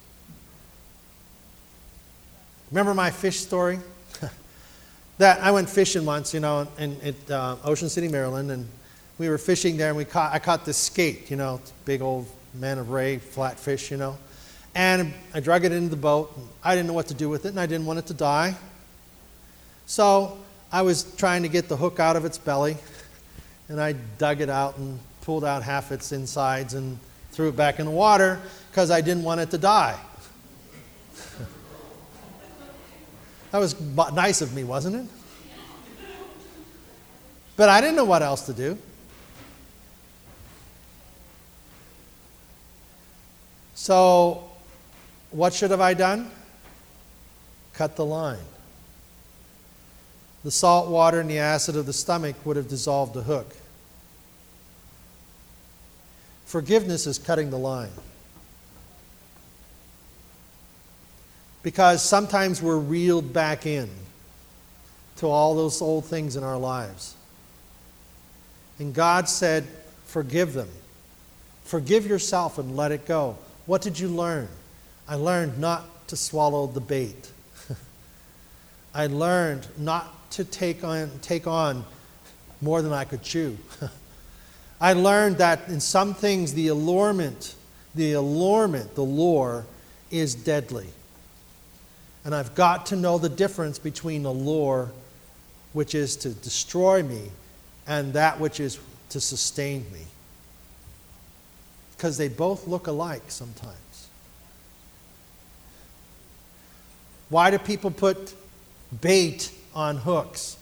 Remember 2.71 2.93
my 2.93 3.11
fish 3.11 3.41
story? 3.41 3.79
that 5.19 5.41
I 5.41 5.53
went 5.53 5.71
fishing 5.71 6.05
once, 6.05 6.35
you 6.35 6.41
know, 6.41 6.69
in, 6.79 7.01
in 7.01 7.15
uh, 7.31 7.57
Ocean 7.65 7.89
City, 7.89 8.09
Maryland, 8.09 8.51
and 8.51 8.69
we 9.17 9.31
were 9.31 9.39
fishing 9.39 9.79
there, 9.79 9.89
and 9.89 9.97
we 9.97 10.05
caught 10.05 10.35
I 10.35 10.39
caught 10.39 10.67
this 10.67 10.77
skate, 10.77 11.31
you 11.31 11.39
know, 11.39 11.59
big 11.87 12.03
old 12.03 12.27
manta 12.53 12.83
ray 12.83 13.19
flatfish, 13.19 13.91
you 13.91 13.97
know, 13.97 14.19
and 14.75 15.15
I 15.33 15.41
drug 15.41 15.65
it 15.65 15.73
into 15.73 15.89
the 15.89 15.97
boat. 15.97 16.39
I 16.63 16.75
didn't 16.75 16.89
know 16.89 16.93
what 16.93 17.07
to 17.07 17.15
do 17.15 17.31
with 17.31 17.47
it, 17.47 17.51
and 17.51 17.61
I 17.61 17.65
didn't 17.65 17.87
want 17.87 18.01
it 18.01 18.07
to 18.09 18.15
die. 18.15 18.55
So 19.87 20.37
I 20.71 20.83
was 20.83 21.15
trying 21.17 21.43
to 21.45 21.49
get 21.49 21.71
the 21.71 21.77
hook 21.77 21.99
out 22.01 22.17
of 22.17 22.27
its 22.27 22.37
belly, 22.37 22.77
and 23.69 23.81
I 23.81 23.93
dug 23.93 24.41
it 24.41 24.49
out 24.49 24.79
and 24.79 24.99
pulled 25.21 25.45
out 25.45 25.63
half 25.63 25.93
its 25.93 26.13
insides 26.13 26.75
and 26.75 26.99
threw 27.33 27.49
it 27.49 27.57
back 27.57 27.79
in 27.79 27.87
the 27.87 27.93
water 27.93 28.41
because 28.71 28.91
I 28.91 29.01
didn't 29.01 29.25
want 29.25 29.41
it 29.41 29.51
to 29.51 29.59
die. 29.59 29.99
that 33.51 33.59
was 33.59 33.79
nice 34.13 34.41
of 34.41 34.55
me, 34.55 34.65
wasn't 34.65 34.97
it? 34.97 35.07
But 37.57 37.69
I 37.69 37.81
didn't 37.81 37.97
know 37.97 38.05
what 38.05 38.23
else 38.23 38.47
to 38.47 38.53
do. 38.53 38.79
So, 43.75 44.45
what 45.31 45.53
should 45.55 45.71
have 45.71 45.81
I 45.81 45.95
done? 45.95 46.31
Cut 47.73 47.97
the 47.97 48.05
line. 48.05 48.39
The 50.45 50.51
salt 50.51 50.89
water 50.89 51.21
and 51.21 51.29
the 51.29 51.39
acid 51.39 51.77
of 51.77 51.87
the 51.87 51.93
stomach 51.93 52.37
would 52.45 52.57
have 52.57 52.69
dissolved 52.69 53.15
the 53.15 53.23
hook. 53.23 53.55
Forgiveness 56.47 57.07
is 57.07 57.19
cutting 57.19 57.51
the 57.51 57.59
line. 57.59 57.91
Because 61.63 62.03
sometimes 62.03 62.63
we're 62.63 62.79
reeled 62.79 63.33
back 63.33 63.67
in 63.67 63.91
to 65.17 65.27
all 65.27 65.55
those 65.55 65.83
old 65.83 66.05
things 66.07 66.37
in 66.37 66.45
our 66.45 66.57
lives. 66.57 67.15
And 68.79 68.95
God 68.95 69.29
said, 69.29 69.67
Forgive 70.07 70.55
them. 70.55 70.71
Forgive 71.65 72.07
yourself 72.07 72.57
and 72.57 72.77
let 72.77 72.93
it 72.93 73.05
go. 73.05 73.37
What 73.67 73.83
did 73.83 73.99
you 73.99 74.09
learn? 74.09 74.49
I 75.07 75.17
learned 75.17 75.59
not 75.59 76.09
to 76.09 76.17
swallow 76.17 76.67
the 76.67 76.81
bait. 76.81 77.31
I 78.95 79.09
learned 79.09 79.67
not 79.77 80.18
to 80.31 80.45
take 80.45 80.85
on, 80.85 81.11
take 81.23 81.47
on 81.47 81.85
more 82.61 82.83
than 82.83 82.93
I 82.93 83.05
could 83.05 83.23
chew. 83.23 83.57
I 84.81 84.93
learned 84.93 85.39
that 85.39 85.69
in 85.69 85.81
some 85.81 86.15
things 86.15 86.55
the 86.55 86.69
allurement, 86.69 87.55
the 87.95 88.13
allurement, 88.13 88.95
the 88.95 89.03
lure 89.03 89.67
is 90.11 90.35
deadly. 90.35 90.87
And 92.25 92.35
I've 92.35 92.55
got 92.55 92.87
to 92.87 92.97
know 92.97 93.19
the 93.19 93.29
difference 93.29 93.79
between 93.79 94.25
a 94.25 94.33
lure, 94.33 94.91
which 95.73 95.95
is 95.95 96.17
to 96.17 96.31
destroy 96.31 97.03
me, 97.03 97.31
and 97.87 98.13
that 98.13 98.39
which 98.39 98.61
is 98.61 98.79
to 99.11 99.21
sustain 99.21 99.85
me. 99.93 100.03
Because 101.97 102.19
they 102.19 102.29
both 102.29 102.67
look 102.69 102.87
alike 102.87 103.23
sometimes. 103.29 104.09
Why 107.31 107.51
do 107.51 107.59
people 107.59 107.91
put 107.91 108.35
bait 109.01 109.53
on 109.79 109.97
hooks? 109.97 110.57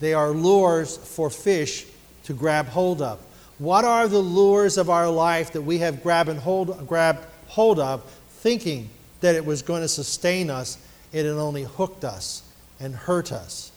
They 0.00 0.14
are 0.14 0.30
lures 0.30 0.96
for 0.96 1.30
fish 1.30 1.86
to 2.24 2.34
grab 2.34 2.66
hold 2.66 3.00
of. 3.00 3.20
What 3.58 3.84
are 3.84 4.08
the 4.08 4.18
lures 4.18 4.78
of 4.78 4.90
our 4.90 5.08
life 5.08 5.52
that 5.52 5.62
we 5.62 5.78
have 5.78 6.02
grabbed 6.02 6.38
hold, 6.38 6.86
grabbed 6.88 7.24
hold 7.46 7.78
of, 7.78 8.02
thinking 8.30 8.88
that 9.20 9.34
it 9.34 9.44
was 9.44 9.62
going 9.62 9.82
to 9.82 9.88
sustain 9.88 10.50
us. 10.50 10.78
It 11.12 11.24
had 11.24 11.34
only 11.34 11.64
hooked 11.64 12.04
us 12.04 12.42
and 12.80 12.94
hurt 12.94 13.32
us. 13.32 13.70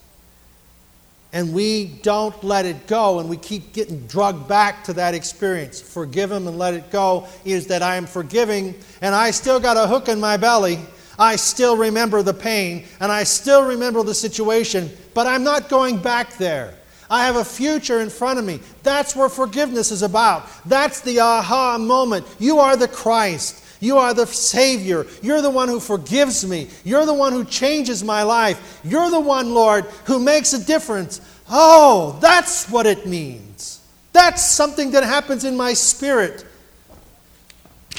And 1.32 1.52
we 1.52 1.86
don't 2.02 2.44
let 2.44 2.64
it 2.64 2.86
go, 2.86 3.18
and 3.18 3.28
we 3.28 3.36
keep 3.36 3.72
getting 3.72 4.06
drugged 4.06 4.48
back 4.48 4.84
to 4.84 4.92
that 4.94 5.14
experience. 5.14 5.80
Forgive 5.80 6.30
him 6.30 6.46
and 6.46 6.58
let 6.58 6.74
it 6.74 6.90
go 6.90 7.26
is 7.44 7.66
that 7.66 7.82
I 7.82 7.96
am 7.96 8.06
forgiving, 8.06 8.74
and 9.00 9.14
I 9.14 9.32
still 9.32 9.58
got 9.58 9.76
a 9.76 9.86
hook 9.86 10.08
in 10.08 10.20
my 10.20 10.36
belly. 10.36 10.78
I 11.18 11.36
still 11.36 11.76
remember 11.76 12.22
the 12.22 12.34
pain, 12.34 12.84
and 13.00 13.12
I 13.12 13.24
still 13.24 13.64
remember 13.64 14.02
the 14.02 14.14
situation, 14.14 14.90
but 15.14 15.26
I'm 15.26 15.44
not 15.44 15.68
going 15.68 15.98
back 15.98 16.36
there. 16.38 16.74
I 17.10 17.26
have 17.26 17.36
a 17.36 17.44
future 17.44 18.00
in 18.00 18.10
front 18.10 18.38
of 18.38 18.44
me. 18.44 18.60
That's 18.82 19.14
where 19.14 19.28
forgiveness 19.28 19.90
is 19.90 20.02
about. 20.02 20.48
That's 20.66 21.00
the 21.00 21.20
aha 21.20 21.78
moment. 21.78 22.26
You 22.38 22.58
are 22.58 22.76
the 22.76 22.88
Christ. 22.88 23.62
You 23.80 23.98
are 23.98 24.14
the 24.14 24.26
Savior. 24.26 25.06
You're 25.22 25.42
the 25.42 25.50
one 25.50 25.68
who 25.68 25.78
forgives 25.78 26.46
me. 26.46 26.68
You're 26.84 27.06
the 27.06 27.14
one 27.14 27.32
who 27.32 27.44
changes 27.44 28.02
my 28.02 28.22
life. 28.22 28.80
You're 28.82 29.10
the 29.10 29.20
one, 29.20 29.52
Lord, 29.52 29.84
who 30.06 30.18
makes 30.18 30.54
a 30.54 30.64
difference. 30.64 31.20
Oh, 31.50 32.18
that's 32.20 32.70
what 32.70 32.86
it 32.86 33.06
means. 33.06 33.80
That's 34.12 34.42
something 34.42 34.92
that 34.92 35.04
happens 35.04 35.44
in 35.44 35.56
my 35.56 35.74
spirit. 35.74 36.44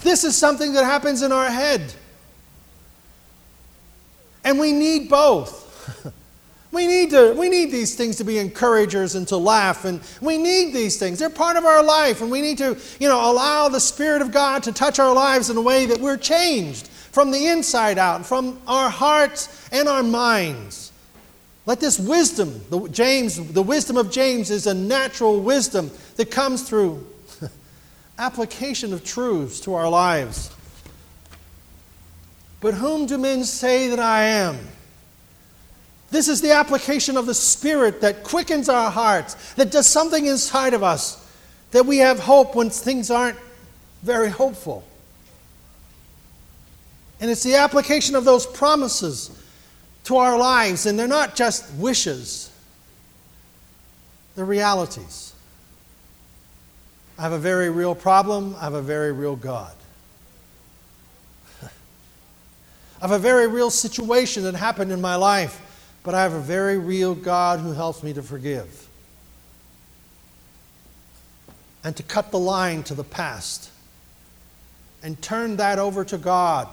This 0.01 0.23
is 0.23 0.35
something 0.35 0.73
that 0.73 0.85
happens 0.85 1.21
in 1.21 1.31
our 1.31 1.49
head. 1.49 1.93
And 4.45 4.57
we 4.57 4.71
need 4.71 5.09
both. 5.09 5.65
We 6.75 6.87
need, 6.87 7.11
to, 7.11 7.33
we 7.33 7.47
need 7.47 7.71
these 7.71 7.95
things 7.95 8.17
to 8.17 8.25
be 8.25 8.37
encouragers 8.37 9.15
and 9.15 9.25
to 9.29 9.37
laugh, 9.37 9.85
and 9.85 10.01
we 10.19 10.37
need 10.37 10.73
these 10.73 10.97
things. 10.97 11.19
They're 11.19 11.29
part 11.29 11.55
of 11.55 11.63
our 11.63 11.81
life, 11.81 12.19
and 12.19 12.29
we 12.29 12.41
need 12.41 12.57
to 12.57 12.77
you 12.99 13.07
know, 13.07 13.31
allow 13.31 13.69
the 13.69 13.79
Spirit 13.79 14.21
of 14.21 14.33
God 14.33 14.61
to 14.63 14.73
touch 14.73 14.99
our 14.99 15.13
lives 15.13 15.49
in 15.49 15.55
a 15.55 15.61
way 15.61 15.85
that 15.85 16.01
we're 16.01 16.17
changed 16.17 16.87
from 16.87 17.31
the 17.31 17.47
inside 17.47 17.97
out, 17.97 18.25
from 18.25 18.59
our 18.67 18.89
hearts 18.89 19.69
and 19.71 19.87
our 19.87 20.03
minds. 20.03 20.91
Let 21.65 21.79
this 21.79 21.97
wisdom, 21.97 22.59
the, 22.69 22.89
James, 22.89 23.53
the 23.53 23.63
wisdom 23.63 23.95
of 23.95 24.11
James 24.11 24.51
is 24.51 24.67
a 24.67 24.73
natural 24.73 25.39
wisdom 25.39 25.89
that 26.17 26.29
comes 26.29 26.67
through 26.67 27.07
application 28.19 28.91
of 28.91 29.05
truths 29.05 29.61
to 29.61 29.75
our 29.75 29.87
lives. 29.87 30.54
But 32.65 32.73
whom 32.73 33.05
do 33.05 33.19
men 33.19 33.43
say 33.43 33.89
that 33.89 33.99
I 33.99 34.23
am? 34.23 34.57
This 36.09 36.27
is 36.27 36.41
the 36.41 36.53
application 36.53 37.15
of 37.15 37.27
the 37.27 37.33
Spirit 37.35 38.01
that 38.01 38.23
quickens 38.23 38.69
our 38.69 38.89
hearts, 38.89 39.35
that 39.53 39.69
does 39.69 39.85
something 39.85 40.25
inside 40.25 40.73
of 40.73 40.81
us, 40.81 41.23
that 41.69 41.85
we 41.85 41.99
have 41.99 42.17
hope 42.17 42.55
when 42.55 42.71
things 42.71 43.11
aren't 43.11 43.37
very 44.01 44.29
hopeful. 44.29 44.83
And 47.19 47.29
it's 47.29 47.43
the 47.43 47.53
application 47.53 48.15
of 48.15 48.25
those 48.25 48.47
promises 48.47 49.29
to 50.05 50.17
our 50.17 50.35
lives, 50.35 50.87
and 50.87 50.97
they're 50.97 51.07
not 51.07 51.35
just 51.35 51.71
wishes, 51.75 52.49
they're 54.35 54.43
realities. 54.43 55.35
I 57.19 57.21
have 57.21 57.33
a 57.33 57.37
very 57.37 57.69
real 57.69 57.93
problem, 57.93 58.55
I 58.55 58.61
have 58.61 58.73
a 58.73 58.81
very 58.81 59.11
real 59.11 59.35
God. 59.35 59.75
I 62.94 62.94
have 63.07 63.19
a 63.19 63.19
very 63.19 63.47
real 63.47 63.69
situation 63.69 64.43
that 64.43 64.55
happened 64.55 64.91
in 64.91 65.01
my 65.01 65.15
life 65.15 65.61
but 66.05 66.13
I 66.13 66.21
have 66.21 66.33
a 66.33 66.39
very 66.39 66.77
real 66.77 67.15
God 67.15 67.59
who 67.59 67.71
helps 67.71 68.03
me 68.03 68.13
to 68.13 68.21
forgive 68.21 68.87
and 71.83 71.97
to 71.97 72.03
cut 72.03 72.29
the 72.29 72.37
line 72.37 72.83
to 72.83 72.93
the 72.93 73.03
past 73.03 73.71
and 75.01 75.19
turn 75.19 75.57
that 75.57 75.79
over 75.79 76.05
to 76.05 76.19
God, 76.19 76.67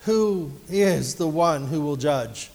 who 0.00 0.52
is 0.70 1.16
the 1.16 1.28
one 1.28 1.66
who 1.66 1.82
will 1.82 1.96
judge. 1.96 2.50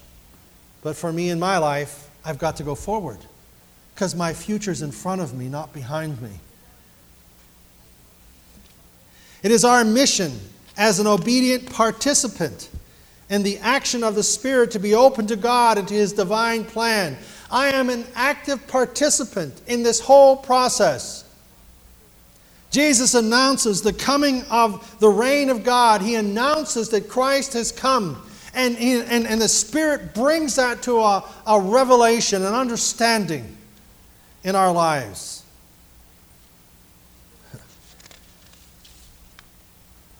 But 0.81 0.95
for 0.95 1.13
me 1.13 1.29
in 1.29 1.39
my 1.39 1.59
life, 1.59 2.09
I've 2.25 2.39
got 2.39 2.55
to 2.57 2.63
go 2.63 2.73
forward 2.73 3.19
because 3.93 4.15
my 4.15 4.33
future's 4.33 4.81
in 4.81 4.91
front 4.91 5.21
of 5.21 5.35
me, 5.35 5.49
not 5.49 5.71
behind 5.71 6.19
me. 6.19 6.31
It 9.43 9.51
is 9.51 9.63
our 9.63 9.85
mission 9.85 10.39
as 10.79 10.97
an 10.99 11.05
obedient 11.05 11.71
participant 11.71 12.69
in 13.29 13.43
the 13.43 13.59
action 13.59 14.03
of 14.03 14.15
the 14.15 14.23
Spirit 14.23 14.71
to 14.71 14.79
be 14.79 14.95
open 14.95 15.27
to 15.27 15.35
God 15.35 15.77
and 15.77 15.87
to 15.89 15.93
His 15.93 16.13
divine 16.13 16.63
plan. 16.63 17.17
I 17.51 17.67
am 17.67 17.89
an 17.89 18.05
active 18.15 18.65
participant 18.65 19.61
in 19.67 19.83
this 19.83 19.99
whole 19.99 20.37
process. 20.37 21.25
Jesus 22.71 23.13
announces 23.13 23.81
the 23.81 23.93
coming 23.93 24.43
of 24.43 24.99
the 24.99 25.09
reign 25.09 25.49
of 25.49 25.63
God. 25.63 26.01
He 26.01 26.15
announces 26.15 26.89
that 26.89 27.09
Christ 27.09 27.53
has 27.53 27.71
come. 27.71 28.23
And, 28.53 28.77
and, 28.77 29.27
and 29.27 29.41
the 29.41 29.49
Spirit 29.49 30.15
brings 30.15 30.55
that 30.55 30.81
to 30.83 30.99
a, 30.99 31.23
a 31.45 31.59
revelation, 31.59 32.45
an 32.45 32.53
understanding 32.53 33.57
in 34.43 34.55
our 34.55 34.71
lives. 34.71 35.43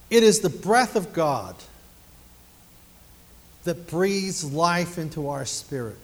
It 0.10 0.24
is 0.24 0.39
the 0.39 0.49
breath 0.49 0.95
of 0.95 1.14
God 1.14 1.55
that 3.64 3.88
breathes 3.88 4.43
life 4.43 4.97
into 4.97 5.30
our 5.30 5.45
spirit. 5.45 5.97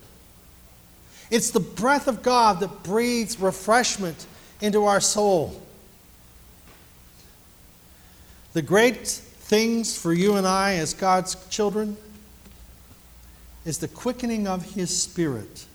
It's 1.31 1.49
the 1.49 1.59
breath 1.59 2.07
of 2.07 2.21
God 2.21 2.59
that 2.59 2.83
breathes 2.83 3.39
refreshment 3.39 4.27
into 4.61 4.85
our 4.85 4.99
soul. 4.99 5.61
The 8.53 8.61
great 8.61 9.07
things 9.07 9.97
for 9.97 10.13
you 10.13 10.35
and 10.35 10.45
I 10.45 10.75
as 10.75 10.93
God's 10.93 11.35
children 11.49 11.97
is 13.65 13.79
the 13.79 13.87
quickening 13.87 14.47
of 14.47 14.75
His 14.75 15.01
Spirit, 15.01 15.65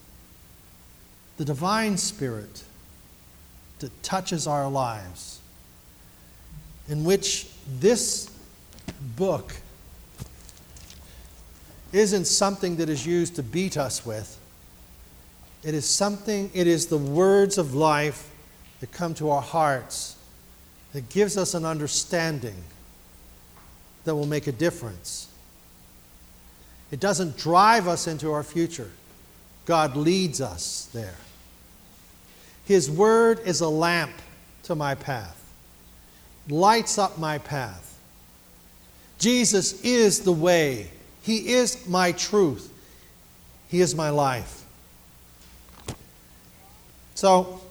the 1.37 1.45
divine 1.45 1.97
Spirit 1.97 2.63
that 3.79 4.01
touches 4.01 4.47
our 4.47 4.69
lives, 4.69 5.40
in 6.91 7.05
which 7.05 7.47
this 7.79 8.29
book 9.15 9.55
isn't 11.93 12.25
something 12.25 12.75
that 12.75 12.89
is 12.89 13.07
used 13.07 13.37
to 13.37 13.43
beat 13.43 13.77
us 13.77 14.05
with. 14.05 14.37
It 15.63 15.73
is 15.73 15.87
something, 15.87 16.51
it 16.53 16.67
is 16.67 16.87
the 16.87 16.97
words 16.97 17.57
of 17.57 17.73
life 17.73 18.29
that 18.81 18.91
come 18.91 19.13
to 19.15 19.29
our 19.29 19.41
hearts 19.41 20.17
that 20.91 21.07
gives 21.07 21.37
us 21.37 21.53
an 21.53 21.63
understanding 21.63 22.61
that 24.03 24.13
will 24.13 24.25
make 24.25 24.47
a 24.47 24.51
difference. 24.51 25.29
It 26.91 26.99
doesn't 26.99 27.37
drive 27.37 27.87
us 27.87 28.05
into 28.05 28.33
our 28.33 28.43
future, 28.43 28.91
God 29.65 29.95
leads 29.95 30.41
us 30.41 30.89
there. 30.93 31.15
His 32.65 32.91
word 32.91 33.39
is 33.45 33.61
a 33.61 33.69
lamp 33.69 34.11
to 34.63 34.75
my 34.75 34.93
path, 34.93 35.40
lights 36.49 36.97
up 36.97 37.17
my 37.17 37.37
path. 37.37 37.99
Jesus 39.19 39.81
is 39.81 40.21
the 40.21 40.31
way 40.31 40.89
he 41.21 41.53
is 41.53 41.87
my 41.87 42.11
truth. 42.11 42.71
He 43.67 43.81
is 43.81 43.95
my 43.95 44.09
life. 44.09 44.65
So, 47.13 47.61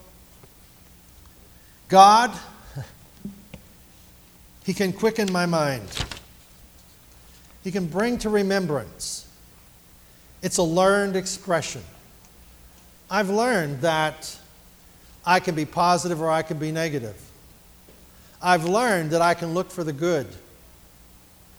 God, 1.89 2.33
He 4.65 4.75
can 4.75 4.93
quicken 4.93 5.33
my 5.33 5.47
mind. 5.47 5.89
He 7.65 7.73
can 7.73 7.87
bring 7.87 8.19
to 8.19 8.31
remembrance. 8.31 9.27
It's 10.43 10.59
a 10.59 10.63
learned 10.63 11.17
expression. 11.17 11.83
I've 13.11 13.29
learned 13.29 13.81
that 13.81 14.39
I 15.27 15.41
can 15.41 15.55
be 15.55 15.65
positive 15.65 16.23
or 16.23 16.31
I 16.31 16.43
can 16.43 16.59
be 16.59 16.71
negative. 16.71 17.17
I've 18.43 18.65
learned 18.65 19.11
that 19.11 19.21
I 19.21 19.35
can 19.35 19.53
look 19.55 19.71
for 19.71 19.85
the 19.85 19.93
good. 19.93 20.27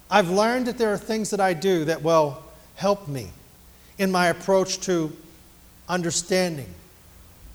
I've 0.10 0.30
learned 0.30 0.68
that 0.68 0.78
there 0.78 0.92
are 0.92 0.98
things 0.98 1.30
that 1.30 1.40
I 1.40 1.54
do 1.54 1.86
that 1.86 2.02
will 2.04 2.44
help 2.76 3.08
me 3.08 3.30
in 3.98 4.12
my 4.12 4.28
approach 4.28 4.80
to 4.82 5.16
understanding 5.88 6.74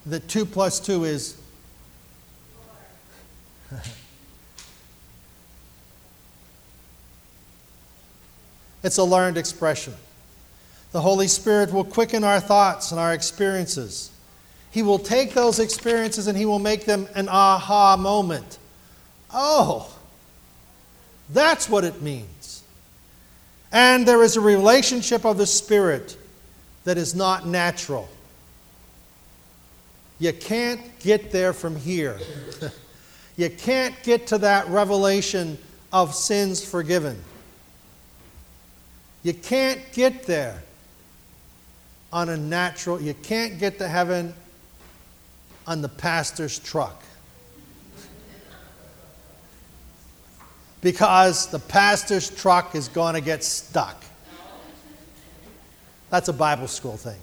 that 0.05 0.27
2 0.29 0.45
plus 0.45 0.79
2 0.79 1.03
is. 1.03 1.37
it's 8.83 8.97
a 8.97 9.03
learned 9.03 9.37
expression. 9.37 9.93
The 10.93 11.01
Holy 11.01 11.27
Spirit 11.27 11.73
will 11.73 11.83
quicken 11.83 12.23
our 12.23 12.39
thoughts 12.39 12.91
and 12.91 12.99
our 12.99 13.13
experiences. 13.13 14.09
He 14.71 14.81
will 14.83 14.99
take 14.99 15.33
those 15.33 15.59
experiences 15.59 16.27
and 16.27 16.37
He 16.37 16.45
will 16.45 16.59
make 16.59 16.85
them 16.85 17.09
an 17.13 17.27
aha 17.27 17.97
moment. 17.97 18.57
Oh, 19.39 19.87
that's 21.29 21.69
what 21.69 21.83
it 21.83 22.01
means. 22.01 22.63
And 23.71 24.07
there 24.07 24.23
is 24.23 24.35
a 24.35 24.41
relationship 24.41 25.25
of 25.25 25.37
the 25.37 25.45
Spirit 25.45 26.17
that 26.85 26.97
is 26.97 27.13
not 27.13 27.45
natural. 27.45 28.09
You 30.17 30.33
can't 30.33 30.81
get 30.99 31.31
there 31.31 31.53
from 31.53 31.75
here. 31.75 32.17
you 33.37 33.51
can't 33.51 33.93
get 34.01 34.25
to 34.27 34.39
that 34.39 34.67
revelation 34.69 35.59
of 35.93 36.15
sins 36.15 36.67
forgiven. 36.67 37.21
You 39.21 39.35
can't 39.35 39.81
get 39.93 40.23
there 40.23 40.63
on 42.11 42.29
a 42.29 42.37
natural, 42.37 42.99
you 42.99 43.13
can't 43.13 43.59
get 43.59 43.77
to 43.77 43.87
heaven 43.87 44.33
on 45.67 45.83
the 45.83 45.89
pastor's 45.89 46.57
truck. 46.57 47.03
Because 50.81 51.47
the 51.47 51.59
pastor's 51.59 52.29
truck 52.29 52.75
is 52.75 52.87
going 52.87 53.15
to 53.15 53.21
get 53.21 53.43
stuck. 53.43 54.03
That's 56.09 56.29
a 56.29 56.33
Bible 56.33 56.67
school 56.67 56.97
thing. 56.97 57.19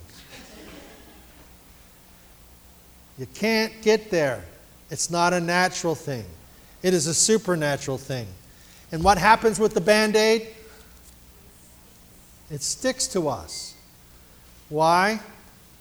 You 3.18 3.26
can't 3.34 3.72
get 3.82 4.10
there. 4.10 4.44
It's 4.90 5.10
not 5.10 5.32
a 5.32 5.40
natural 5.40 5.94
thing, 5.94 6.24
it 6.82 6.94
is 6.94 7.06
a 7.06 7.14
supernatural 7.14 7.98
thing. 7.98 8.26
And 8.92 9.02
what 9.02 9.18
happens 9.18 9.58
with 9.58 9.74
the 9.74 9.80
band 9.80 10.14
aid? 10.14 10.46
It 12.50 12.62
sticks 12.62 13.08
to 13.08 13.28
us. 13.28 13.74
Why? 14.68 15.20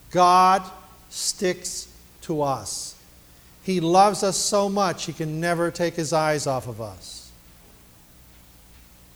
God 0.09 0.63
sticks 1.09 1.89
to 2.21 2.41
us. 2.41 2.95
He 3.63 3.79
loves 3.79 4.23
us 4.23 4.37
so 4.37 4.69
much, 4.69 5.05
He 5.05 5.13
can 5.13 5.39
never 5.39 5.69
take 5.71 5.95
His 5.95 6.13
eyes 6.13 6.47
off 6.47 6.67
of 6.67 6.81
us. 6.81 7.22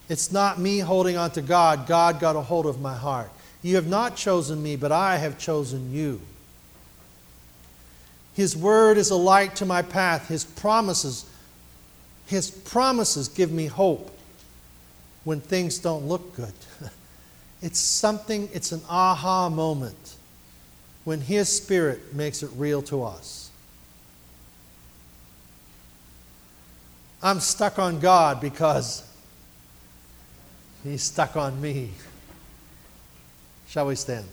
It's 0.08 0.32
not 0.32 0.58
me 0.58 0.78
holding 0.78 1.16
on 1.16 1.30
to 1.32 1.42
God. 1.42 1.86
God 1.86 2.18
got 2.18 2.36
a 2.36 2.40
hold 2.40 2.66
of 2.66 2.80
my 2.80 2.94
heart. 2.94 3.30
You 3.62 3.76
have 3.76 3.86
not 3.86 4.16
chosen 4.16 4.62
me, 4.62 4.76
but 4.76 4.92
I 4.92 5.18
have 5.18 5.38
chosen 5.38 5.92
you. 5.92 6.20
His 8.34 8.56
word 8.56 8.98
is 8.98 9.10
a 9.10 9.16
light 9.16 9.56
to 9.56 9.66
my 9.66 9.82
path. 9.82 10.28
His 10.28 10.44
promises, 10.44 11.28
His 12.26 12.50
promises 12.50 13.28
give 13.28 13.50
me 13.50 13.66
hope 13.66 14.10
when 15.24 15.40
things 15.40 15.78
don't 15.78 16.06
look 16.06 16.34
good. 16.36 16.52
It's 17.60 17.80
something, 17.80 18.48
it's 18.52 18.70
an 18.70 18.82
aha 18.88 19.48
moment 19.48 20.14
when 21.02 21.20
His 21.20 21.48
Spirit 21.48 22.14
makes 22.14 22.44
it 22.44 22.50
real 22.54 22.82
to 22.82 23.02
us. 23.02 23.50
I'm 27.20 27.40
stuck 27.40 27.80
on 27.80 27.98
God 27.98 28.40
because 28.40 29.07
He's 30.84 31.02
stuck 31.02 31.36
on 31.36 31.60
me. 31.60 31.90
Shall 33.68 33.86
we 33.86 33.94
stand? 33.96 34.26